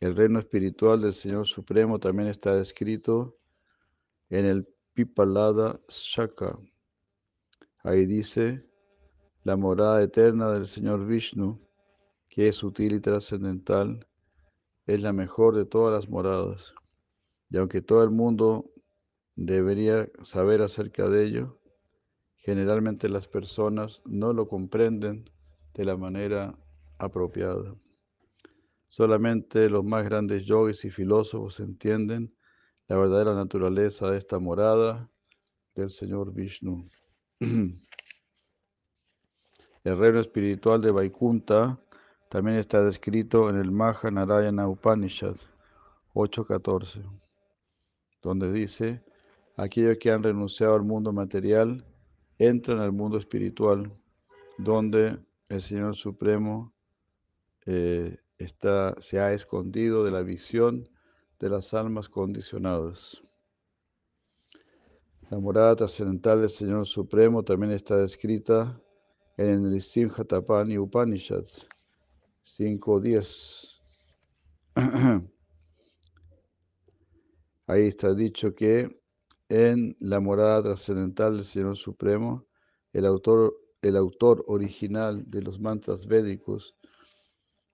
El 0.00 0.16
reino 0.16 0.40
espiritual 0.40 1.00
del 1.00 1.14
Señor 1.14 1.46
Supremo 1.46 1.98
también 1.98 2.28
está 2.28 2.54
descrito 2.54 3.36
en 4.28 4.44
el 4.44 4.68
Pipalada 4.92 5.80
Shaka. 5.88 6.58
Ahí 7.82 8.06
dice 8.06 8.68
la 9.44 9.56
morada 9.56 10.02
eterna 10.02 10.50
del 10.50 10.66
Señor 10.66 11.06
Vishnu, 11.06 11.60
que 12.28 12.48
es 12.48 12.56
sutil 12.56 12.94
y 12.94 13.00
trascendental, 13.00 14.06
es 14.86 15.00
la 15.02 15.12
mejor 15.12 15.54
de 15.54 15.64
todas 15.64 15.94
las 15.94 16.08
moradas. 16.08 16.74
Y 17.50 17.58
aunque 17.58 17.82
todo 17.82 18.02
el 18.02 18.10
mundo 18.10 18.70
debería 19.36 20.08
saber 20.22 20.62
acerca 20.62 21.08
de 21.08 21.24
ello, 21.24 21.60
generalmente 22.36 23.08
las 23.08 23.28
personas 23.28 24.02
no 24.04 24.32
lo 24.32 24.48
comprenden 24.48 25.30
de 25.74 25.84
la 25.84 25.96
manera 25.96 26.56
apropiada. 26.98 27.74
Solamente 28.86 29.68
los 29.68 29.84
más 29.84 30.04
grandes 30.04 30.44
yogis 30.44 30.84
y 30.84 30.90
filósofos 30.90 31.60
entienden 31.60 32.34
la 32.86 32.96
verdadera 32.96 33.34
naturaleza 33.34 34.10
de 34.10 34.18
esta 34.18 34.38
morada 34.38 35.10
del 35.74 35.90
Señor 35.90 36.32
Vishnu. 36.32 36.88
El 39.84 39.98
reino 39.98 40.20
espiritual 40.20 40.80
de 40.80 40.92
Vaikunta 40.92 41.78
también 42.30 42.56
está 42.56 42.82
descrito 42.82 43.50
en 43.50 43.56
el 43.56 43.70
Mahanarayana 43.70 44.66
Upanishad 44.66 45.36
8.14, 46.14 47.02
donde 48.22 48.50
dice, 48.50 49.02
aquellos 49.56 49.98
que 49.98 50.10
han 50.10 50.22
renunciado 50.22 50.74
al 50.74 50.84
mundo 50.84 51.12
material 51.12 51.84
entran 52.38 52.78
al 52.78 52.92
mundo 52.92 53.18
espiritual, 53.18 53.92
donde 54.56 55.18
el 55.54 55.62
Señor 55.62 55.94
Supremo 55.94 56.74
eh, 57.66 58.18
está, 58.38 58.94
se 59.00 59.20
ha 59.20 59.32
escondido 59.32 60.04
de 60.04 60.10
la 60.10 60.22
visión 60.22 60.88
de 61.38 61.48
las 61.48 61.72
almas 61.74 62.08
condicionadas. 62.08 63.22
La 65.30 65.38
morada 65.38 65.76
trascendental 65.76 66.40
del 66.40 66.50
Señor 66.50 66.86
Supremo 66.86 67.42
también 67.42 67.72
está 67.72 67.96
descrita 67.96 68.80
en 69.36 69.66
el 69.66 69.80
Simhatapani 69.80 70.78
Upanishad 70.78 71.44
5.10. 72.44 73.80
Ahí 77.66 77.88
está 77.88 78.14
dicho 78.14 78.54
que 78.54 79.00
en 79.48 79.96
la 80.00 80.20
morada 80.20 80.62
trascendental 80.62 81.36
del 81.36 81.46
Señor 81.46 81.76
Supremo, 81.76 82.46
el 82.92 83.06
autor, 83.06 83.54
el 83.84 83.96
autor 83.96 84.44
original 84.46 85.24
de 85.30 85.42
los 85.42 85.60
mantras 85.60 86.06
védicos, 86.06 86.74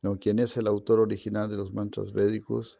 no, 0.02 0.18
quien 0.18 0.38
es 0.38 0.56
el 0.56 0.66
autor 0.66 1.00
original 1.00 1.48
de 1.50 1.56
los 1.56 1.72
mantras 1.72 2.12
védicos, 2.12 2.78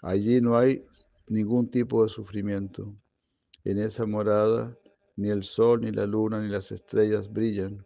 allí 0.00 0.40
no 0.40 0.56
hay 0.56 0.84
ningún 1.28 1.70
tipo 1.70 2.02
de 2.02 2.08
sufrimiento. 2.08 2.94
En 3.64 3.78
esa 3.78 4.06
morada 4.06 4.76
ni 5.16 5.30
el 5.30 5.44
sol, 5.44 5.80
ni 5.80 5.92
la 5.92 6.06
luna, 6.06 6.40
ni 6.40 6.48
las 6.48 6.72
estrellas 6.72 7.32
brillan, 7.32 7.84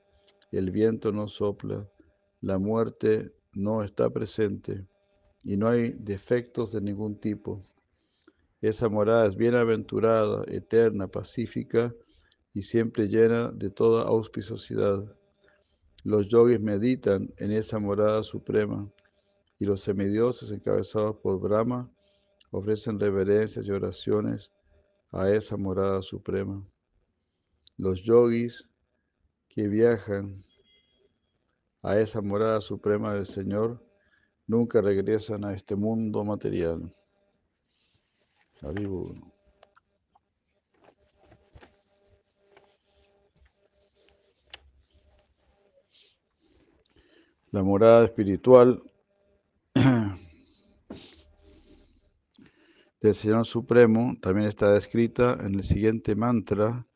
el 0.52 0.70
viento 0.70 1.12
no 1.12 1.28
sopla, 1.28 1.88
la 2.40 2.58
muerte 2.58 3.32
no 3.52 3.82
está 3.82 4.10
presente. 4.10 4.86
Y 5.42 5.56
no 5.56 5.68
hay 5.68 5.90
defectos 5.92 6.72
de 6.72 6.80
ningún 6.80 7.18
tipo. 7.18 7.64
Esa 8.60 8.88
morada 8.88 9.26
es 9.26 9.36
bienaventurada, 9.36 10.44
eterna, 10.48 11.08
pacífica 11.08 11.94
y 12.52 12.62
siempre 12.62 13.06
llena 13.06 13.50
de 13.52 13.70
toda 13.70 14.04
auspiciosidad. 14.04 15.04
Los 16.02 16.28
yogis 16.28 16.60
meditan 16.60 17.32
en 17.36 17.52
esa 17.52 17.78
morada 17.78 18.22
suprema 18.22 18.90
y 19.58 19.66
los 19.66 19.82
semidioses 19.82 20.50
encabezados 20.50 21.16
por 21.16 21.38
Brahma 21.40 21.90
ofrecen 22.50 22.98
reverencias 22.98 23.66
y 23.66 23.70
oraciones 23.70 24.50
a 25.12 25.30
esa 25.30 25.56
morada 25.56 26.02
suprema. 26.02 26.66
Los 27.76 28.02
yogis 28.02 28.66
que 29.48 29.68
viajan 29.68 30.44
a 31.82 31.98
esa 31.98 32.20
morada 32.20 32.60
suprema 32.60 33.14
del 33.14 33.26
Señor 33.26 33.82
nunca 34.46 34.80
regresan 34.80 35.44
a 35.44 35.54
este 35.54 35.76
mundo 35.76 36.24
material. 36.24 36.94
La 47.52 47.64
morada 47.64 48.04
espiritual 48.04 48.80
del 53.00 53.14
Señor 53.14 53.44
Supremo 53.44 54.14
también 54.22 54.46
está 54.46 54.70
descrita 54.70 55.36
en 55.40 55.56
el 55.56 55.64
siguiente 55.64 56.14
mantra 56.14 56.86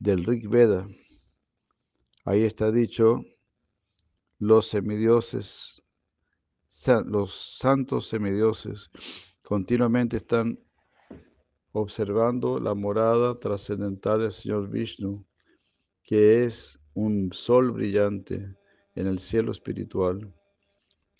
del 0.00 0.24
Rig 0.24 0.48
Veda. 0.48 0.88
Ahí 2.24 2.42
está 2.42 2.72
dicho, 2.72 3.24
los 4.40 4.66
semidioses, 4.66 5.84
los 7.06 7.56
santos 7.58 8.08
semidioses 8.08 8.90
continuamente 9.42 10.16
están 10.16 10.58
observando 11.70 12.58
la 12.58 12.74
morada 12.74 13.38
trascendental 13.38 14.22
del 14.22 14.32
Señor 14.32 14.68
Vishnu, 14.70 15.24
que 16.02 16.42
es 16.42 16.80
un 16.94 17.32
sol 17.32 17.70
brillante 17.70 18.56
en 18.94 19.06
el 19.06 19.18
cielo 19.18 19.52
espiritual. 19.52 20.32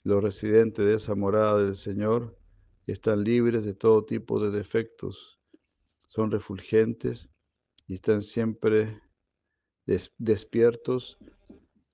Los 0.02 0.22
residentes 0.22 0.84
de 0.84 0.94
esa 0.94 1.14
morada 1.14 1.58
del 1.58 1.76
Señor 1.76 2.38
están 2.86 3.24
libres 3.24 3.64
de 3.64 3.74
todo 3.74 4.04
tipo 4.04 4.38
de 4.38 4.50
defectos, 4.50 5.40
son 6.06 6.30
refulgentes 6.30 7.28
y 7.86 7.94
están 7.94 8.22
siempre 8.22 9.00
despiertos 10.18 11.18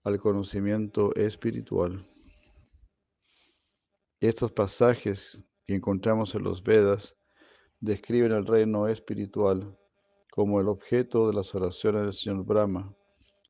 al 0.02 0.18
conocimiento 0.18 1.14
espiritual. 1.14 2.06
Estos 4.20 4.52
pasajes 4.52 5.42
que 5.66 5.74
encontramos 5.74 6.34
en 6.34 6.42
los 6.42 6.62
Vedas 6.62 7.14
describen 7.80 8.32
el 8.32 8.46
reino 8.46 8.88
espiritual 8.88 9.78
como 10.30 10.60
el 10.60 10.68
objeto 10.68 11.28
de 11.28 11.34
las 11.34 11.54
oraciones 11.54 12.02
del 12.02 12.12
Señor 12.12 12.44
Brahma 12.44 12.94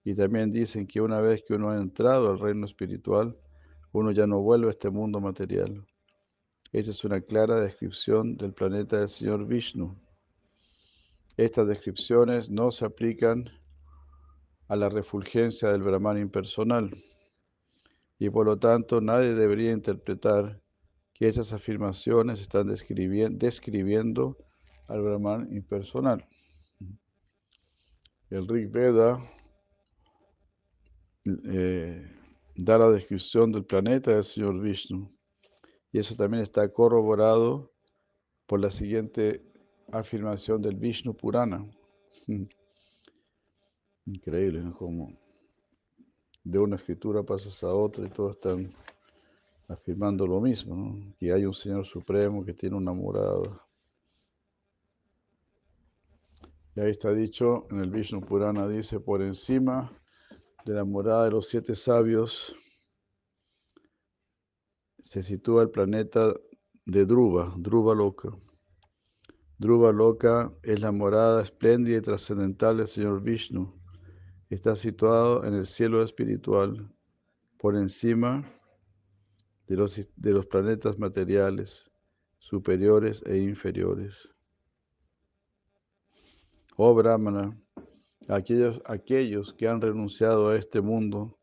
y 0.04 0.14
también 0.14 0.52
dicen 0.52 0.86
que 0.86 1.00
una 1.00 1.20
vez 1.20 1.42
que 1.46 1.54
uno 1.54 1.70
ha 1.70 1.76
entrado 1.76 2.30
al 2.30 2.38
reino 2.38 2.66
espiritual, 2.66 3.36
uno 3.92 4.12
ya 4.12 4.26
no 4.26 4.40
vuelve 4.40 4.68
a 4.68 4.70
este 4.70 4.90
mundo 4.90 5.20
material. 5.20 5.86
Esa 6.72 6.90
es 6.90 7.04
una 7.04 7.20
clara 7.20 7.60
descripción 7.60 8.36
del 8.36 8.52
planeta 8.52 8.98
del 8.98 9.08
Señor 9.08 9.46
Vishnu. 9.46 9.96
Estas 11.36 11.66
descripciones 11.66 12.48
no 12.48 12.70
se 12.70 12.84
aplican 12.84 13.50
a 14.68 14.76
la 14.76 14.88
refulgencia 14.88 15.70
del 15.70 15.82
Brahman 15.82 16.18
impersonal 16.18 16.96
y 18.18 18.30
por 18.30 18.46
lo 18.46 18.58
tanto 18.58 19.00
nadie 19.00 19.34
debería 19.34 19.72
interpretar 19.72 20.60
que 21.14 21.28
esas 21.28 21.52
afirmaciones 21.52 22.40
están 22.40 22.68
describiendo 22.68 24.36
al 24.86 25.02
Brahman 25.02 25.48
impersonal. 25.52 26.24
El 28.30 28.46
Rig 28.46 28.70
Veda 28.70 29.18
eh, 31.24 32.02
da 32.56 32.78
la 32.78 32.90
descripción 32.90 33.52
del 33.52 33.64
planeta 33.64 34.12
del 34.12 34.24
Señor 34.24 34.60
Vishnu. 34.60 35.10
Y 35.92 35.98
eso 35.98 36.14
también 36.14 36.42
está 36.42 36.68
corroborado 36.72 37.72
por 38.46 38.60
la 38.60 38.70
siguiente 38.70 39.42
afirmación 39.92 40.62
del 40.62 40.76
Vishnu 40.76 41.14
Purana. 41.14 41.66
Increíble, 44.06 44.60
¿no? 44.60 44.74
Como 44.74 45.12
de 46.42 46.58
una 46.58 46.76
escritura 46.76 47.22
pasas 47.22 47.62
a 47.62 47.72
otra 47.72 48.06
y 48.06 48.10
todos 48.10 48.36
están 48.36 48.70
afirmando 49.68 50.26
lo 50.26 50.40
mismo. 50.40 51.14
Que 51.18 51.32
hay 51.32 51.44
un 51.44 51.54
Señor 51.54 51.86
Supremo 51.86 52.44
que 52.44 52.54
tiene 52.54 52.76
una 52.76 52.92
morada. 52.92 53.64
Y 56.76 56.80
ahí 56.80 56.90
está 56.92 57.12
dicho 57.12 57.66
en 57.70 57.80
el 57.80 57.90
Vishnu 57.90 58.20
Purana, 58.20 58.68
dice, 58.68 59.00
por 59.00 59.22
encima 59.22 59.99
de 60.64 60.74
la 60.74 60.84
morada 60.84 61.24
de 61.24 61.30
los 61.30 61.48
siete 61.48 61.74
sabios 61.74 62.54
se 65.04 65.22
sitúa 65.22 65.62
el 65.62 65.70
planeta 65.70 66.34
de 66.84 67.04
Druva, 67.04 67.54
Druva 67.56 67.94
Loca. 67.94 68.28
Druva 69.58 69.92
Loca 69.92 70.52
es 70.62 70.80
la 70.80 70.92
morada 70.92 71.42
espléndida 71.42 71.98
y 71.98 72.02
trascendental 72.02 72.78
del 72.78 72.86
Señor 72.86 73.22
Vishnu. 73.22 73.74
Está 74.48 74.76
situado 74.76 75.44
en 75.44 75.54
el 75.54 75.66
cielo 75.66 76.02
espiritual, 76.02 76.92
por 77.58 77.76
encima 77.76 78.50
de 79.66 79.76
los, 79.76 79.96
de 80.16 80.30
los 80.32 80.46
planetas 80.46 80.98
materiales, 80.98 81.90
superiores 82.38 83.22
e 83.26 83.38
inferiores. 83.38 84.14
Oh 86.76 86.94
Brahmana, 86.94 87.56
aquellos, 88.28 88.80
aquellos 88.84 89.54
que 89.54 89.68
han 89.68 89.80
renunciado 89.80 90.50
a 90.50 90.56
este 90.56 90.80
mundo, 90.80 91.38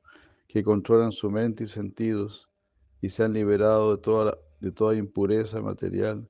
que 0.47 0.63
controlan 0.63 1.11
su 1.11 1.29
mente 1.29 1.65
y 1.65 1.67
sentidos 1.67 2.47
y 3.01 3.09
se 3.09 3.23
han 3.23 3.33
liberado 3.33 3.95
de 3.95 4.01
toda, 4.01 4.37
de 4.59 4.71
toda 4.71 4.95
impureza 4.95 5.61
material 5.61 6.29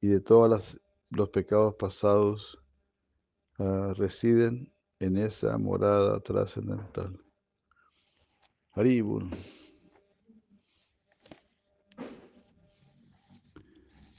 y 0.00 0.08
de 0.08 0.20
todos 0.20 0.78
los 1.10 1.28
pecados 1.30 1.74
pasados, 1.74 2.58
ah, 3.58 3.92
residen 3.96 4.72
en 4.98 5.16
esa 5.16 5.56
morada 5.58 6.20
trascendental. 6.20 7.18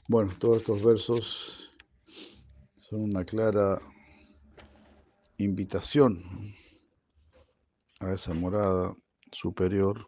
Bueno, 0.06 0.32
todos 0.38 0.58
estos 0.58 0.84
versos 0.84 1.70
son 2.78 3.02
una 3.02 3.24
clara 3.24 3.80
invitación 5.38 6.22
a 8.00 8.12
esa 8.12 8.34
morada 8.34 8.94
superior 9.32 10.06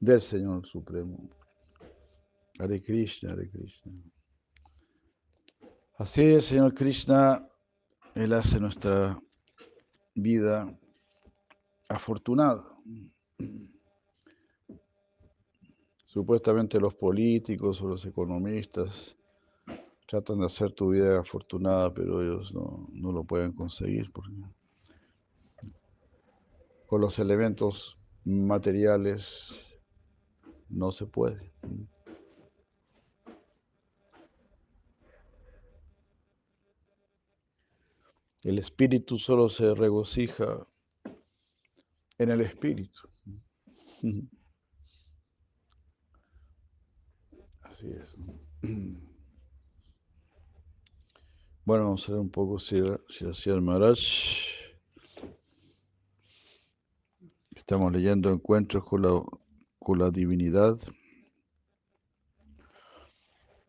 del 0.00 0.20
Señor 0.20 0.66
Supremo. 0.66 1.30
Hare 2.58 2.82
Krishna, 2.82 3.32
Hare 3.32 3.50
Krishna. 3.50 3.92
Así 5.98 6.22
es, 6.22 6.46
Señor 6.46 6.74
Krishna, 6.74 7.48
Él 8.14 8.32
hace 8.32 8.60
nuestra 8.60 9.20
vida 10.14 10.78
afortunada. 11.88 12.64
Supuestamente 16.06 16.80
los 16.80 16.94
políticos 16.94 17.80
o 17.82 17.88
los 17.88 18.04
economistas 18.06 19.15
tratan 20.06 20.38
de 20.40 20.46
hacer 20.46 20.72
tu 20.72 20.90
vida 20.90 21.20
afortunada, 21.20 21.92
pero 21.92 22.22
ellos 22.22 22.54
no, 22.54 22.88
no 22.92 23.12
lo 23.12 23.24
pueden 23.24 23.52
conseguir 23.52 24.10
porque 24.12 24.32
con 26.86 27.00
los 27.00 27.18
elementos 27.18 27.98
materiales 28.24 29.52
no 30.68 30.92
se 30.92 31.06
puede. 31.06 31.52
El 38.42 38.58
espíritu 38.60 39.18
solo 39.18 39.48
se 39.48 39.74
regocija 39.74 40.68
en 42.18 42.30
el 42.30 42.40
espíritu. 42.42 43.00
Así 47.62 47.90
es. 47.90 48.16
Bueno, 51.66 51.82
vamos 51.82 52.08
a 52.08 52.12
ver 52.12 52.20
un 52.20 52.30
poco 52.30 52.60
si 52.60 52.78
hacía 53.28 53.52
el 53.52 53.60
Maharaj. 53.60 53.98
Estamos 57.56 57.92
leyendo 57.92 58.30
encuentros 58.30 58.84
con 58.84 59.02
la 59.02 59.20
con 59.80 59.98
la 59.98 60.12
divinidad. 60.12 60.78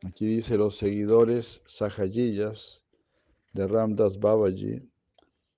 Aquí 0.04 0.28
dice 0.28 0.58
los 0.58 0.78
seguidores 0.78 1.64
sahajiyas 1.66 2.84
de 3.54 3.68
Ramdas 3.68 4.20
Babaji 4.20 4.88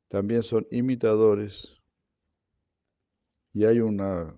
también 0.07 0.41
son 0.41 0.65
imitadores 0.71 1.75
y 3.51 3.65
hay 3.65 3.81
una 3.81 4.33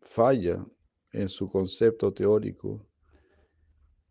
falla 0.00 0.66
en 1.12 1.28
su 1.28 1.48
concepto 1.48 2.12
teórico, 2.12 2.84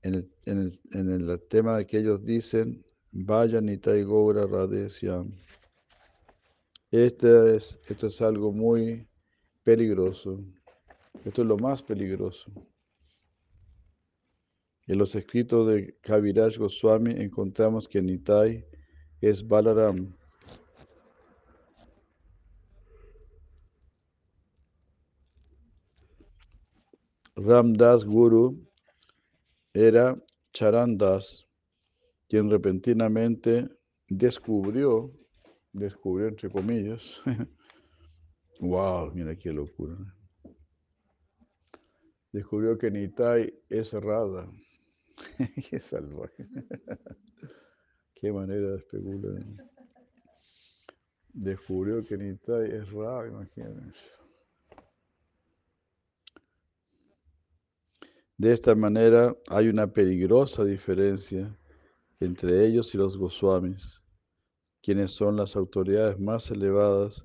en 0.01 0.13
el, 0.13 0.31
en 0.45 0.61
el, 0.61 0.79
en 0.91 1.29
el 1.29 1.41
tema 1.49 1.77
de 1.77 1.85
que 1.85 1.97
ellos 1.97 2.23
dicen, 2.23 2.86
vayan 3.11 3.69
y 3.69 3.77
Taigora 3.77 4.45
Radeshyam. 4.45 5.31
Este 6.91 7.55
es, 7.55 7.77
esto 7.87 8.07
es 8.07 8.21
algo 8.21 8.51
muy 8.51 9.07
peligroso. 9.63 10.39
Esto 11.25 11.41
es 11.41 11.47
lo 11.47 11.57
más 11.57 11.81
peligroso. 11.81 12.51
En 14.85 14.97
los 14.97 15.13
escritos 15.15 15.67
de 15.67 15.97
Kaviraj 16.01 16.57
Goswami 16.57 17.11
encontramos 17.21 17.87
que 17.89 18.01
Nitai 18.01 18.65
es 19.19 19.45
Balaram. 19.45 20.15
Ramdas 27.35 28.03
Guru 28.05 28.65
era 29.73 30.17
Charandas, 30.53 31.46
quien 32.27 32.49
repentinamente 32.49 33.69
descubrió, 34.09 35.11
descubrió 35.71 36.27
entre 36.27 36.49
comillas, 36.49 37.21
wow, 38.59 39.11
mira 39.13 39.35
qué 39.35 39.51
locura. 39.51 39.95
Descubrió 42.31 42.77
que 42.77 42.91
Nitai 42.91 43.53
es 43.69 43.93
Radha. 43.93 44.51
qué 45.69 45.79
salvaje. 45.79 46.47
qué 48.15 48.31
manera 48.31 48.71
de 48.71 48.77
especular. 48.77 49.43
Descubrió 51.33 52.03
que 52.03 52.17
Nitai 52.17 52.71
es 52.71 52.91
Radha, 52.91 53.27
imagínense. 53.27 54.17
De 58.37 58.51
esta 58.53 58.75
manera 58.75 59.35
hay 59.47 59.67
una 59.67 59.87
peligrosa 59.87 60.63
diferencia 60.63 61.57
entre 62.19 62.65
ellos 62.65 62.93
y 62.93 62.97
los 62.97 63.17
Goswamis, 63.17 64.01
quienes 64.81 65.11
son 65.11 65.35
las 65.35 65.55
autoridades 65.55 66.19
más 66.19 66.49
elevadas 66.49 67.23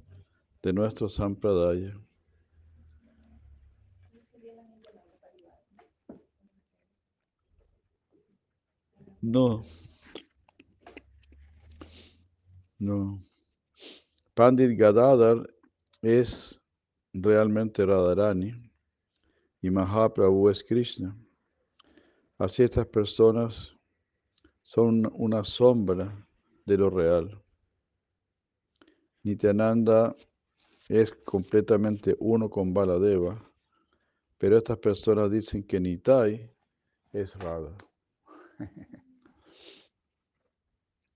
de 0.62 0.72
nuestro 0.72 1.08
Sampradaya. 1.08 1.96
No. 9.20 9.64
No. 12.78 13.22
Pandit 14.34 14.76
Gadadhar 14.76 15.48
es 16.02 16.60
realmente 17.12 17.86
Radharani 17.86 18.52
y 19.60 19.70
Mahaprabhu 19.70 20.48
es 20.48 20.64
Krishna. 20.64 21.16
Así 22.38 22.64
estas 22.64 22.86
personas 22.88 23.71
son 24.74 25.06
una 25.12 25.44
sombra 25.44 26.26
de 26.64 26.78
lo 26.78 26.88
real. 26.88 27.38
Nityananda 29.22 30.16
es 30.88 31.12
completamente 31.26 32.16
uno 32.18 32.48
con 32.48 32.72
Baladeva, 32.72 33.38
pero 34.38 34.56
estas 34.56 34.78
personas 34.78 35.30
dicen 35.30 35.62
que 35.64 35.78
Nitai 35.78 36.50
es 37.12 37.38
Radha. 37.38 37.76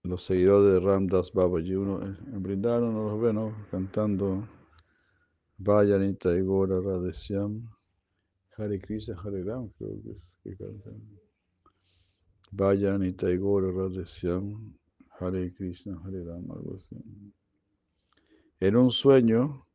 Los 0.03 0.25
seguidores 0.25 0.75
de 0.75 0.81
Ramdas 0.87 1.33
Babaji, 1.33 1.77
uno 1.77 2.03
en 2.03 2.43
Brindavan 2.43 2.93
no 2.93 3.09
los 3.09 3.21
ven 3.21 3.55
cantando 3.71 4.47
Vaya 5.57 5.97
Nitai 5.97 6.43
Gora 6.43 6.79
Radhesyam. 6.79 7.67
Hare 8.59 8.79
Krishna, 8.81 9.17
Hare 9.19 9.43
Ram, 9.43 9.71
creo 9.79 10.03
que 10.03 10.11
es 10.11 10.19
que 10.45 10.57
cantan. 10.57 11.26
Vayan 12.51 13.05
y 13.05 13.13
Taigora 13.13 13.71
Radhesyam, 13.71 14.75
Hare 15.19 15.53
Krishna, 15.55 16.01
Hare 16.05 16.25
Ram, 16.25 16.51
algo 16.51 16.77
así. 16.77 16.97
En 18.61 18.77
un 18.77 18.91
sueño, 18.91 19.67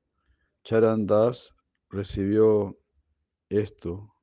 Charandas 0.63 1.53
recibió 1.89 2.77
esto, 3.49 4.13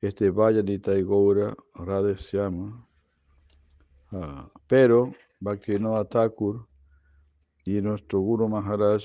este 0.00 0.30
Vayan 0.30 0.68
y 0.68 0.78
Taigora 0.78 1.56
Radhesyama, 1.74 2.86
ah, 4.12 4.50
pero 4.66 5.12
Bhaktivinoda 5.40 6.04
Thakur 6.04 6.66
y 7.64 7.80
nuestro 7.80 8.20
Guru 8.20 8.48
Maharaj 8.48 9.04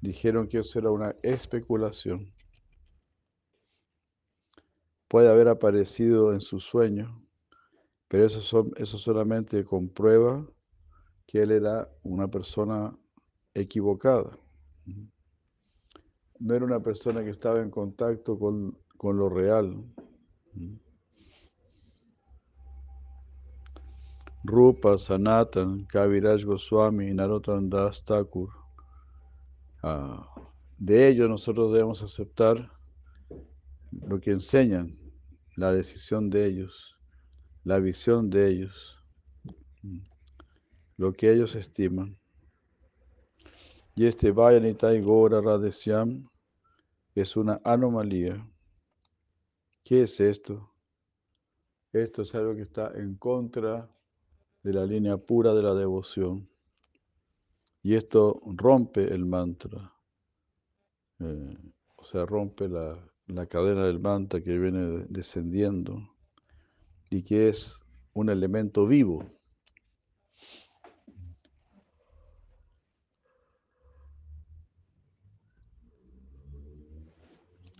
dijeron 0.00 0.48
que 0.48 0.58
eso 0.58 0.78
era 0.78 0.90
una 0.90 1.14
especulación. 1.22 2.32
Puede 5.08 5.30
haber 5.30 5.48
aparecido 5.48 6.32
en 6.32 6.40
su 6.40 6.58
sueño, 6.58 7.21
pero 8.12 8.26
eso, 8.26 8.70
eso 8.76 8.98
solamente 8.98 9.64
comprueba 9.64 10.46
que 11.26 11.40
él 11.40 11.50
era 11.50 11.88
una 12.02 12.28
persona 12.28 12.94
equivocada. 13.54 14.38
No 16.38 16.54
era 16.54 16.62
una 16.62 16.80
persona 16.80 17.24
que 17.24 17.30
estaba 17.30 17.62
en 17.62 17.70
contacto 17.70 18.38
con, 18.38 18.76
lo 19.00 19.30
real. 19.30 19.82
Rupa, 24.44 24.98
Sanatan, 24.98 25.86
Kaviraj 25.86 26.44
Goswami, 26.44 27.14
Narottam 27.14 27.70
Das 27.70 28.04
Thakur. 28.04 28.50
Ah, 29.82 30.28
de 30.76 31.08
ellos 31.08 31.30
nosotros 31.30 31.72
debemos 31.72 32.02
aceptar 32.02 32.72
lo 33.90 34.20
que 34.20 34.32
enseñan, 34.32 34.98
la 35.56 35.72
decisión 35.72 36.28
de 36.28 36.44
ellos, 36.44 36.91
la 37.64 37.78
visión 37.78 38.28
de 38.28 38.48
ellos, 38.48 38.98
lo 40.96 41.12
que 41.12 41.32
ellos 41.32 41.54
estiman. 41.54 42.18
Y 43.94 44.06
este 44.06 44.32
Vayanitai 44.32 45.00
Gora 45.00 45.40
Radhesyam 45.40 46.28
es 47.14 47.36
una 47.36 47.60
anomalía. 47.62 48.44
¿Qué 49.84 50.02
es 50.02 50.18
esto? 50.20 50.72
Esto 51.92 52.22
es 52.22 52.34
algo 52.34 52.54
que 52.54 52.62
está 52.62 52.92
en 52.94 53.16
contra 53.16 53.88
de 54.62 54.72
la 54.72 54.86
línea 54.86 55.18
pura 55.18 55.52
de 55.52 55.62
la 55.62 55.74
devoción. 55.74 56.48
Y 57.82 57.94
esto 57.96 58.40
rompe 58.46 59.12
el 59.12 59.26
mantra. 59.26 59.92
Eh, 61.20 61.58
o 61.96 62.04
sea, 62.04 62.24
rompe 62.24 62.68
la, 62.68 62.98
la 63.26 63.46
cadena 63.46 63.84
del 63.84 64.00
manta 64.00 64.40
que 64.40 64.56
viene 64.56 65.04
descendiendo 65.08 66.11
y 67.12 67.22
que 67.22 67.48
es 67.48 67.78
un 68.14 68.30
elemento 68.30 68.86
vivo. 68.86 69.24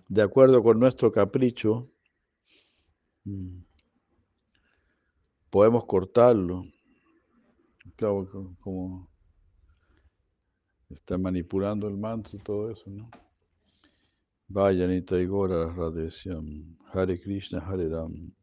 De 0.09 0.21
acuerdo 0.21 0.63
con 0.63 0.79
nuestro 0.79 1.11
capricho, 1.11 1.91
podemos 5.49 5.87
cortarlo. 5.87 6.67
Claro, 7.97 8.55
como 8.61 9.09
está 10.91 11.17
manipulando 11.17 11.89
el 11.89 11.97
mantra 11.97 12.37
y 12.37 12.43
todo 12.43 12.71
eso, 12.71 12.91
¿no? 12.91 13.11
Vayanita 14.49 15.19
Igora 15.19 15.73
Radhesyam, 15.73 16.77
Hare 16.93 17.19
Krishna, 17.19 17.61
Hare 17.61 17.89
Ram. 17.89 18.35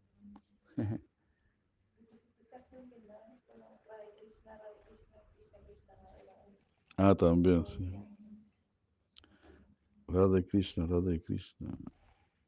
Ah, 7.02 7.15
también, 7.15 7.65
sí. 7.65 7.89
Radhe 10.08 10.46
Krishna, 10.46 10.86
Radhe 10.86 11.22
Krishna. 11.22 11.78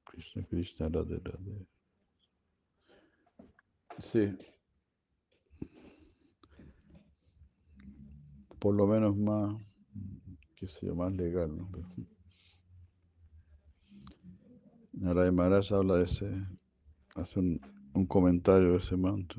Krishna 0.03 0.43
Krishna, 0.43 0.89
Radhe. 0.89 1.21
Sí. 3.99 4.37
Por 8.59 8.75
lo 8.75 8.87
menos 8.87 9.15
más, 9.15 9.55
qué 10.57 10.67
sé 10.67 10.85
yo, 10.85 10.95
más 10.95 11.13
legal, 11.13 11.55
¿no? 11.55 11.69
Naray 14.91 15.31
Maharaj 15.31 15.71
habla 15.71 15.95
de 15.95 16.03
ese, 16.03 16.29
hace 17.15 17.39
un, 17.39 17.61
comentario 18.07 18.71
de 18.71 18.77
ese 18.77 18.97
manto. 18.97 19.35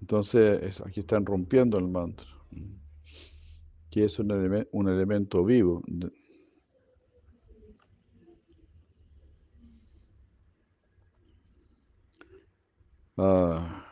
Entonces, 0.00 0.80
aquí 0.80 1.00
están 1.00 1.26
rompiendo 1.26 1.76
el 1.78 1.88
mantra, 1.88 2.26
que 3.90 4.04
es 4.04 4.18
un, 4.18 4.30
un 4.72 4.88
elemento 4.88 5.44
vivo. 5.44 5.82
Ah, 13.18 13.82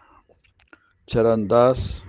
Charandas 1.07 2.03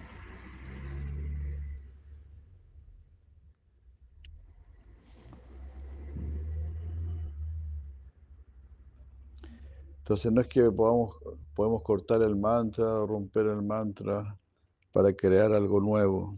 Entonces 10.06 10.32
no 10.32 10.40
es 10.40 10.48
que 10.48 10.62
podamos, 10.70 11.18
podemos 11.56 11.82
cortar 11.82 12.22
el 12.22 12.36
mantra 12.36 12.86
o 12.86 13.08
romper 13.08 13.48
el 13.48 13.64
mantra 13.64 14.38
para 14.92 15.12
crear 15.12 15.52
algo 15.52 15.82
nuevo. 15.82 16.38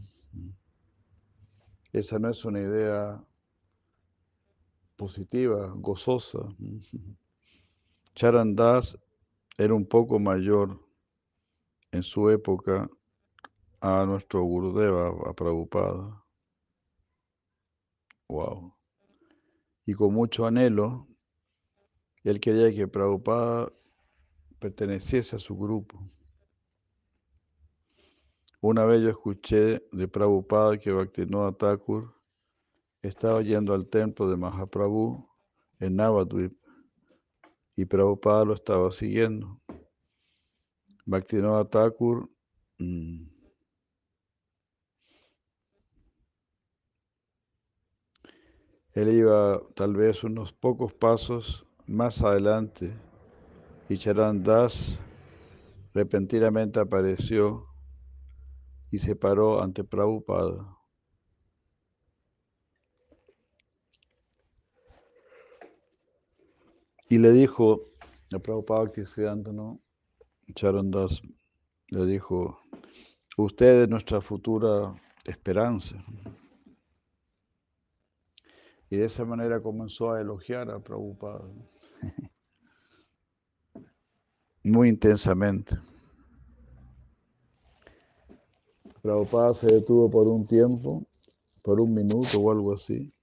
Esa 1.91 2.17
no 2.17 2.29
es 2.29 2.45
una 2.45 2.61
idea 2.61 3.21
positiva, 4.95 5.73
gozosa. 5.75 6.39
Charandas 8.15 8.97
era 9.57 9.73
un 9.73 9.85
poco 9.85 10.17
mayor 10.17 10.79
en 11.91 12.03
su 12.03 12.29
época 12.29 12.89
a 13.81 14.05
nuestro 14.05 14.43
Gurudeva, 14.43 15.09
a 15.29 15.33
Prabhupada. 15.33 16.23
Wow. 18.29 18.73
Y 19.85 19.93
con 19.93 20.13
mucho 20.13 20.45
anhelo, 20.45 21.05
él 22.23 22.39
quería 22.39 22.73
que 22.73 22.87
Prabhupada 22.87 23.71
perteneciese 24.59 25.35
a 25.35 25.39
su 25.39 25.55
grupo. 25.57 25.99
Una 28.59 28.85
vez 28.85 29.01
yo 29.03 29.09
escuché 29.09 29.87
de 29.91 30.07
Prabhupada 30.07 30.79
que 30.79 30.91
Bhaktivinoda 30.91 31.51
Thakur 31.51 32.13
estaba 33.01 33.41
yendo 33.41 33.73
al 33.73 33.87
templo 33.87 34.29
de 34.29 34.35
Mahaprabhu 34.35 35.29
en 35.79 35.95
Navadvip 35.95 36.57
y 37.75 37.85
Prabhupada 37.85 38.45
lo 38.45 38.53
estaba 38.55 38.91
siguiendo. 38.91 39.61
Bhaktivinoda 41.05 41.69
Thakur 41.69 42.29
mm, 42.79 43.27
él 48.93 49.13
iba 49.13 49.61
tal 49.75 49.95
vez 49.95 50.23
unos 50.23 50.51
pocos 50.51 50.91
pasos 50.93 51.66
más 51.87 52.21
adelante 52.21 52.93
y 53.89 53.97
Das 54.43 54.99
repentinamente 55.93 56.79
apareció 56.79 57.65
y 58.91 58.99
se 58.99 59.15
paró 59.15 59.61
ante 59.61 59.83
Prabhupada. 59.83 60.77
Y 67.09 67.17
le 67.17 67.31
dijo 67.31 67.81
a 68.33 68.39
Prabhupada 68.39 68.91
¿no? 69.53 69.79
Charan 70.53 70.91
Das 70.91 71.21
le 71.89 72.05
dijo, 72.05 72.59
usted 73.37 73.83
es 73.83 73.89
nuestra 73.89 74.19
futura 74.19 74.93
esperanza. 75.23 75.95
Y 78.89 78.97
de 78.97 79.05
esa 79.05 79.23
manera 79.23 79.61
comenzó 79.61 80.11
a 80.11 80.21
elogiar 80.21 80.69
a 80.69 80.79
Prabhupada. 80.79 81.45
Muy 84.63 84.89
intensamente. 84.89 85.77
Prabhupada 89.01 89.53
se 89.53 89.67
detuvo 89.67 90.09
por 90.09 90.27
un 90.27 90.45
tiempo, 90.45 91.05
por 91.61 91.79
un 91.79 91.93
minuto 91.93 92.39
o 92.39 92.51
algo 92.51 92.73
así, 92.73 93.13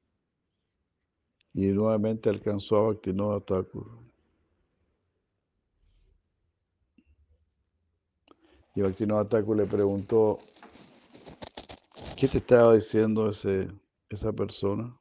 y 1.52 1.66
nuevamente 1.68 2.30
alcanzó 2.30 2.76
a 2.78 2.86
Bhaktivinoda 2.88 3.40
Thakur. 3.40 3.86
Y 8.74 8.80
Bhaktivinoda 8.80 9.28
Thakur 9.28 9.56
le 9.56 9.66
preguntó, 9.66 10.38
¿qué 12.16 12.28
te 12.28 12.38
estaba 12.38 12.74
diciendo 12.74 13.28
ese, 13.28 13.68
esa 14.08 14.32
persona? 14.32 14.98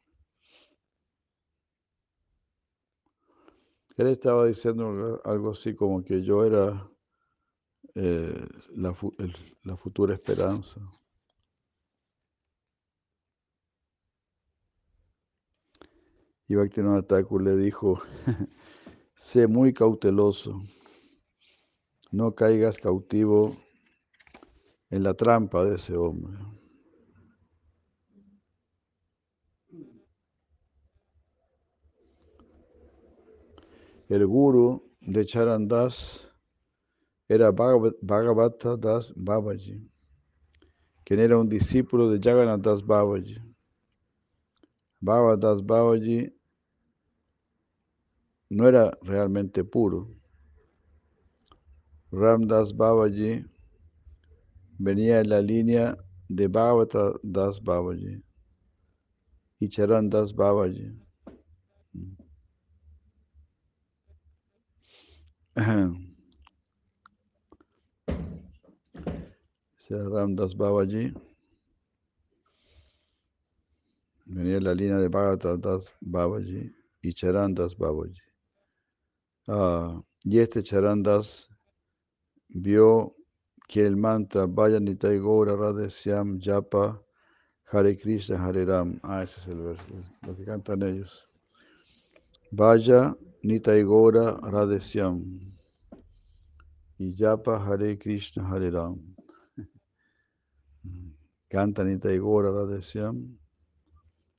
Él 3.97 4.08
estaba 4.08 4.45
diciendo 4.45 5.21
algo 5.23 5.51
así 5.51 5.75
como 5.75 6.03
que 6.03 6.23
yo 6.23 6.43
era 6.45 6.89
eh, 7.95 8.47
la, 8.75 8.95
la 9.63 9.77
futura 9.77 10.15
esperanza. 10.15 10.82
Y 16.47 16.56
Bhaktivinoda 16.56 17.03
Thakur 17.03 17.41
le 17.41 17.56
dijo, 17.56 18.01
sé 19.15 19.47
muy 19.47 19.73
cauteloso, 19.73 20.62
no 22.12 22.36
caigas 22.36 22.77
cautivo 22.77 23.56
en 24.89 25.03
la 25.03 25.13
trampa 25.13 25.63
de 25.63 25.75
ese 25.75 25.95
hombre. 25.95 26.38
El 34.09 34.27
guru 34.27 34.83
de 34.99 35.25
Charandas 35.25 36.29
era 37.29 37.51
Bhagavata 37.51 38.75
Das 38.75 39.13
Babaji, 39.15 39.89
quien 41.05 41.19
era 41.21 41.37
un 41.37 41.47
discípulo 41.47 42.09
de 42.09 42.19
Jagannath 42.19 42.61
Das 42.61 42.85
Babaji. 42.85 43.37
Baba 44.99 45.37
Das 45.37 45.61
Babaji 45.61 46.33
no 48.49 48.67
era 48.67 48.91
realmente 49.01 49.63
puro. 49.63 50.09
Ramdas 52.11 52.75
Babaji 52.75 53.45
venía 54.77 55.21
en 55.21 55.29
la 55.29 55.41
línea 55.41 55.97
de 56.27 56.47
Bhagavata 56.47 57.13
Das 57.23 57.63
Babaji 57.63 58.21
y 59.59 59.69
Charan 59.69 60.09
Das 60.09 60.35
Babaji. 60.35 61.02
Ramdas 69.89 70.55
Babaji 70.57 71.13
venía 74.25 74.57
en 74.57 74.63
la 74.63 74.73
línea 74.73 74.97
de 74.97 75.09
Bhagavata 75.09 75.57
Das 75.57 75.91
Babaji 76.01 76.71
y 77.01 77.13
Charandas 77.13 77.77
Babaji. 77.77 78.19
Ah, 79.47 80.01
y 80.23 80.39
este 80.39 80.63
Charandas 80.63 81.49
vio 82.49 83.15
que 83.67 83.85
el 83.85 83.95
mantra 83.95 84.47
Vaya 84.47 84.79
Nitai 84.79 85.19
Gaura 85.19 85.55
Radhesyam 85.55 86.39
Japa 86.39 86.99
Hare 87.71 87.97
Krishna 87.97 88.43
Hare 88.43 88.65
Ram. 88.65 88.99
Ah, 89.03 89.21
ese 89.21 89.39
es 89.39 89.47
el 89.47 89.61
verso, 89.61 89.83
lo 90.21 90.35
que 90.35 90.45
cantan 90.45 90.81
ellos. 90.81 91.27
Vaya 92.51 93.15
Nitai 93.43 93.84
Gaura 93.84 94.39
Radhesyam 94.41 95.21
y 96.97 97.13
Japa 97.13 97.58
Hare 97.60 97.97
Krishna 97.97 98.47
Hare 98.47 98.71
Ram. 98.71 99.15
Canta 101.49 101.84
Nitai 101.84 102.19
Gaura 102.19 102.51
Radhesyam 102.51 103.38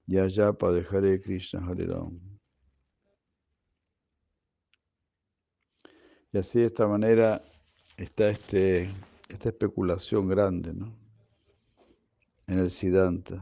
y 0.06 0.16
Japa 0.16 0.72
de 0.72 0.86
Hare 0.90 1.20
Krishna 1.20 1.60
Hare 1.60 1.86
Ram. 1.86 2.18
Y 6.32 6.38
así 6.38 6.60
de 6.60 6.66
esta 6.66 6.88
manera 6.88 7.44
está 7.98 8.30
este, 8.30 8.90
esta 9.28 9.50
especulación 9.50 10.28
grande 10.28 10.72
¿no? 10.72 10.96
en 12.46 12.58
el 12.58 12.70
Siddhanta. 12.70 13.38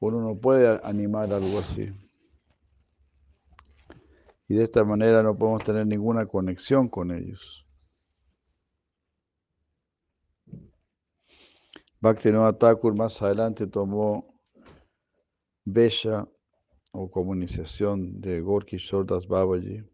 Uno 0.00 0.20
no 0.20 0.38
puede 0.38 0.78
animar 0.84 1.32
algo 1.32 1.60
así. 1.60 1.90
Y 4.50 4.56
de 4.56 4.64
esta 4.64 4.82
manera 4.82 5.22
no 5.22 5.38
podemos 5.38 5.62
tener 5.62 5.86
ninguna 5.86 6.26
conexión 6.26 6.88
con 6.88 7.12
ellos. 7.12 7.64
Bhaktivinoda 12.00 12.58
Thakur 12.58 12.96
más 12.96 13.22
adelante 13.22 13.68
tomó 13.68 14.34
Besha 15.64 16.26
o 16.90 17.08
comunicación 17.08 18.20
de 18.20 18.40
Gorky 18.40 18.78
Shordas 18.78 19.28
Babaji 19.28 19.84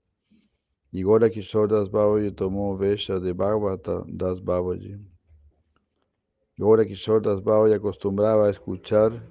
y 0.91 1.03
Gora 1.03 1.29
Kishore 1.29 1.75
Das 1.75 1.91
Babaji 1.91 2.31
tomó 2.33 2.79
Vesha 2.79 3.21
de 3.21 3.35
Bhagavata 3.35 4.05
Das 4.07 4.43
Babaji. 4.43 4.97
Gora 6.57 6.87
Kishore 6.87 7.21
Das 7.21 7.43
Babaji 7.43 7.75
acostumbraba 7.75 8.47
a 8.47 8.51
escuchar 8.51 9.23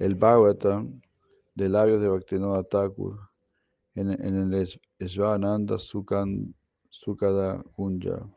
el 0.00 0.16
Bhagavata 0.16 0.84
de 1.54 1.68
labios 1.68 2.00
de 2.00 2.08
Bhaktivinoda 2.08 2.64
Thakur 2.64 3.31
en, 3.94 4.10
en 4.10 4.52
el 4.52 4.68
Svananda 5.08 5.76
Sukada 5.78 7.62
Kunja 7.74 8.28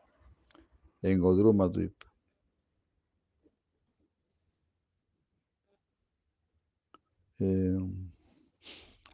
en 1.02 1.20
Godrumadvip. 1.20 1.94
Eh, 7.38 7.78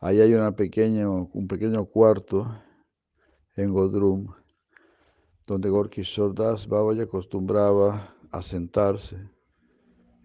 ahí 0.01 0.21
hay 0.21 0.35
una 0.35 0.55
pequeño, 0.55 1.29
un 1.33 1.49
pequeño 1.49 1.85
cuarto 1.87 2.47
en 3.57 3.73
Godrum, 3.73 4.33
donde 5.47 5.69
Gorky 5.69 6.03
Das 6.35 6.67
Babaji 6.67 7.01
acostumbraba 7.01 8.15
a 8.31 8.43
sentarse 8.43 9.17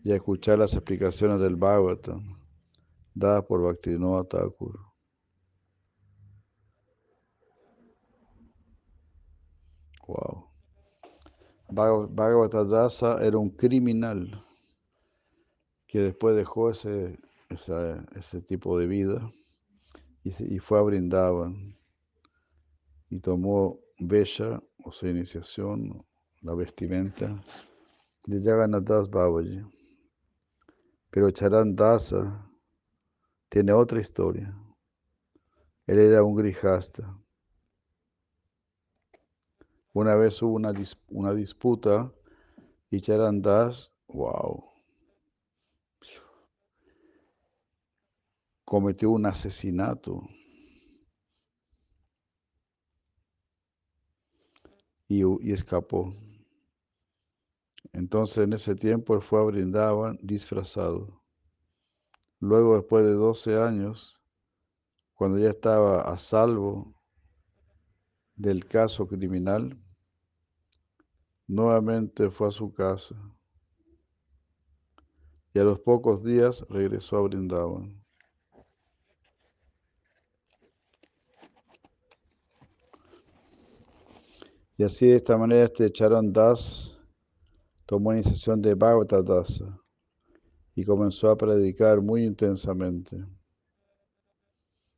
y 0.04 0.12
a 0.12 0.16
escuchar 0.16 0.60
las 0.60 0.74
explicaciones 0.74 1.40
del 1.42 1.56
Bhagavatam 1.56 2.38
dadas 3.14 3.44
por 3.46 3.62
Bhaktivinoda 3.62 4.24
Thakur. 4.24 4.97
Wow. 10.08 10.48
Bhagavatadasa 11.70 13.18
era 13.22 13.38
un 13.38 13.50
criminal 13.50 14.44
que 15.86 16.00
después 16.00 16.36
dejó 16.36 16.70
ese, 16.72 17.20
ese 17.50 18.42
tipo 18.42 18.80
de 18.80 18.88
vida 18.88 19.32
y, 20.24 20.56
y 20.56 20.60
fue 20.60 20.80
a 20.80 20.82
Brindavan 20.82 21.78
y 23.10 23.20
tomó 23.20 23.80
Vesha, 24.00 24.62
o 24.84 24.92
sea, 24.92 25.10
iniciación, 25.10 26.06
la 26.42 26.54
vestimenta 26.54 27.42
de 28.26 28.42
Jagannath 28.42 28.84
Das 28.84 29.10
Babaji. 29.10 29.62
Pero 31.10 31.32
Charan 31.32 31.76
Dasa 31.76 32.48
tiene 33.50 33.74
otra 33.74 34.00
historia. 34.00 34.54
Él 35.88 36.00
era 36.00 36.24
un 36.24 36.36
grijasta. 36.36 37.18
Una 39.98 40.16
vez 40.16 40.40
hubo 40.44 40.54
una, 40.54 40.72
una 41.10 41.34
disputa 41.34 42.14
y 42.92 43.02
Charan 43.02 43.42
Das, 43.42 43.92
wow, 44.08 44.64
cometió 48.64 49.10
un 49.10 49.26
asesinato. 49.26 50.22
Y, 55.08 55.24
y, 55.24 55.52
escapó. 55.52 56.14
Entonces 57.92 58.44
en 58.44 58.54
ese 58.54 58.76
tiempo 58.76 59.16
él 59.16 59.24
fue 59.24 59.40
a 59.40 59.46
Brindavan 59.46 60.20
disfrazado. 60.22 61.24
Luego, 62.40 62.76
después 62.76 63.04
de 63.04 63.14
12 63.14 63.58
años, 63.60 64.22
cuando 65.16 65.40
ya 65.40 65.50
estaba 65.50 66.02
a 66.02 66.20
salvo 66.20 66.94
del 68.36 68.64
caso 68.68 69.08
criminal, 69.08 69.76
nuevamente 71.48 72.30
fue 72.30 72.50
a 72.50 72.52
su 72.52 72.74
casa 72.74 73.16
y 75.54 75.60
a 75.60 75.64
los 75.64 75.80
pocos 75.80 76.24
días 76.24 76.66
regresó 76.70 77.18
a 77.18 77.22
Brindavan. 77.22 78.04
Y 84.78 84.84
así 84.84 85.08
de 85.08 85.16
esta 85.16 85.36
manera 85.38 85.66
este 85.66 85.92
Charan 85.92 86.32
Das 86.32 87.00
tomó 87.88 88.14
iniciación 88.14 88.62
de 88.62 88.76
Bhagavata 88.76 89.24
y 90.76 90.86
comenzó 90.86 91.32
a 91.32 91.38
predicar 91.38 92.02
muy 92.02 92.24
intensamente. 92.24 93.26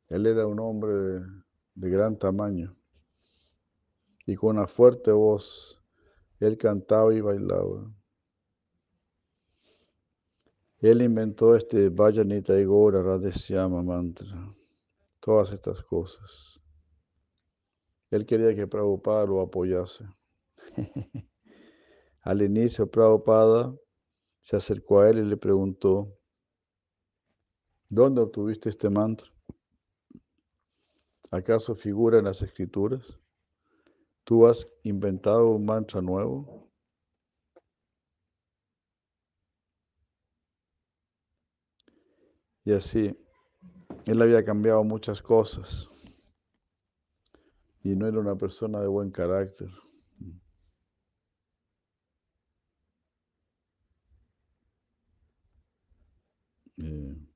Él 0.08 0.26
era 0.26 0.46
un 0.46 0.60
hombre 0.60 0.92
de, 1.74 1.90
gran 1.90 2.18
tamaño 2.18 2.76
y 4.26 4.36
con 4.36 4.58
una 4.58 4.66
fuerte 4.66 5.12
voz 5.12 5.79
él 6.40 6.56
cantaba 6.56 7.14
y 7.14 7.20
bailaba. 7.20 7.94
Él 10.78 11.02
inventó 11.02 11.54
este 11.54 11.90
Vajanita 11.90 12.58
Igora 12.58 13.02
Radhesyama 13.02 13.82
mantra, 13.82 14.54
todas 15.20 15.52
estas 15.52 15.82
cosas. 15.82 16.58
Él 18.10 18.24
quería 18.24 18.54
que 18.54 18.66
Prabhupada 18.66 19.26
lo 19.26 19.42
apoyase. 19.42 20.04
Al 22.22 22.40
inicio, 22.40 22.90
Prabhupada 22.90 23.74
se 24.40 24.56
acercó 24.56 25.00
a 25.00 25.10
él 25.10 25.18
y 25.18 25.24
le 25.24 25.36
preguntó, 25.36 26.16
¿dónde 27.88 28.22
obtuviste 28.22 28.70
este 28.70 28.88
mantra? 28.88 29.30
¿Acaso 31.30 31.74
figura 31.74 32.18
en 32.18 32.24
las 32.24 32.40
escrituras? 32.42 33.20
¿Tú 34.30 34.46
has 34.46 34.64
inventado 34.84 35.50
un 35.50 35.64
mantra 35.64 36.00
nuevo? 36.00 36.70
Y 42.64 42.72
así, 42.72 43.12
él 44.06 44.22
había 44.22 44.44
cambiado 44.44 44.84
muchas 44.84 45.20
cosas 45.20 45.88
y 47.82 47.94
no 47.94 48.06
era 48.06 48.18
una 48.20 48.36
persona 48.36 48.80
de 48.80 48.86
buen 48.86 49.10
carácter. 49.10 49.68
Eh, 56.78 57.29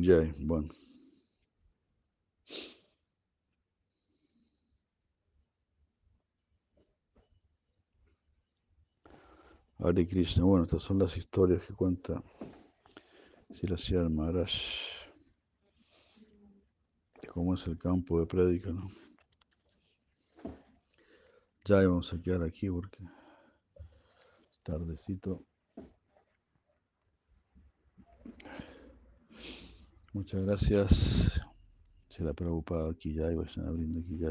ya, 0.00 0.32
bueno. 0.38 0.68
Hare 9.78 10.06
Krishna. 10.08 10.44
Bueno, 10.44 10.64
estas 10.64 10.82
son 10.82 10.98
las 10.98 11.16
historias 11.16 11.62
que 11.64 11.74
cuenta 11.74 12.22
Siracía 13.50 14.08
Maharaj. 14.08 14.50
Cómo 17.28 17.54
es 17.54 17.66
el 17.66 17.78
campo 17.78 18.18
de 18.18 18.26
prédica, 18.26 18.70
¿no? 18.70 18.90
Ya 21.66 21.76
vamos 21.76 22.12
a 22.12 22.20
quedar 22.20 22.42
aquí 22.42 22.70
porque 22.70 23.04
tardecito. 24.62 25.44
Muchas 30.16 30.46
gracias. 30.46 31.42
Se 32.08 32.24
la 32.24 32.32
preocupada 32.32 32.90
aquí 32.90 33.12
ya, 33.12 33.30
y 33.30 33.34
vayan 33.34 33.66
abriendo 33.66 34.00
aquí 34.00 34.16
ya. 34.16 34.30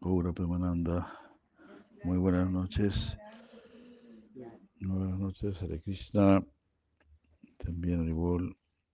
Ura 0.00 0.32
Premananda. 0.32 1.12
Muy 2.04 2.16
buenas 2.16 2.50
noches. 2.50 3.14
Buenas 4.80 5.18
noches, 5.18 5.62
Hare 5.62 5.78
Krishna. 5.82 6.42
También 7.58 8.00
Aribol. 8.00 8.56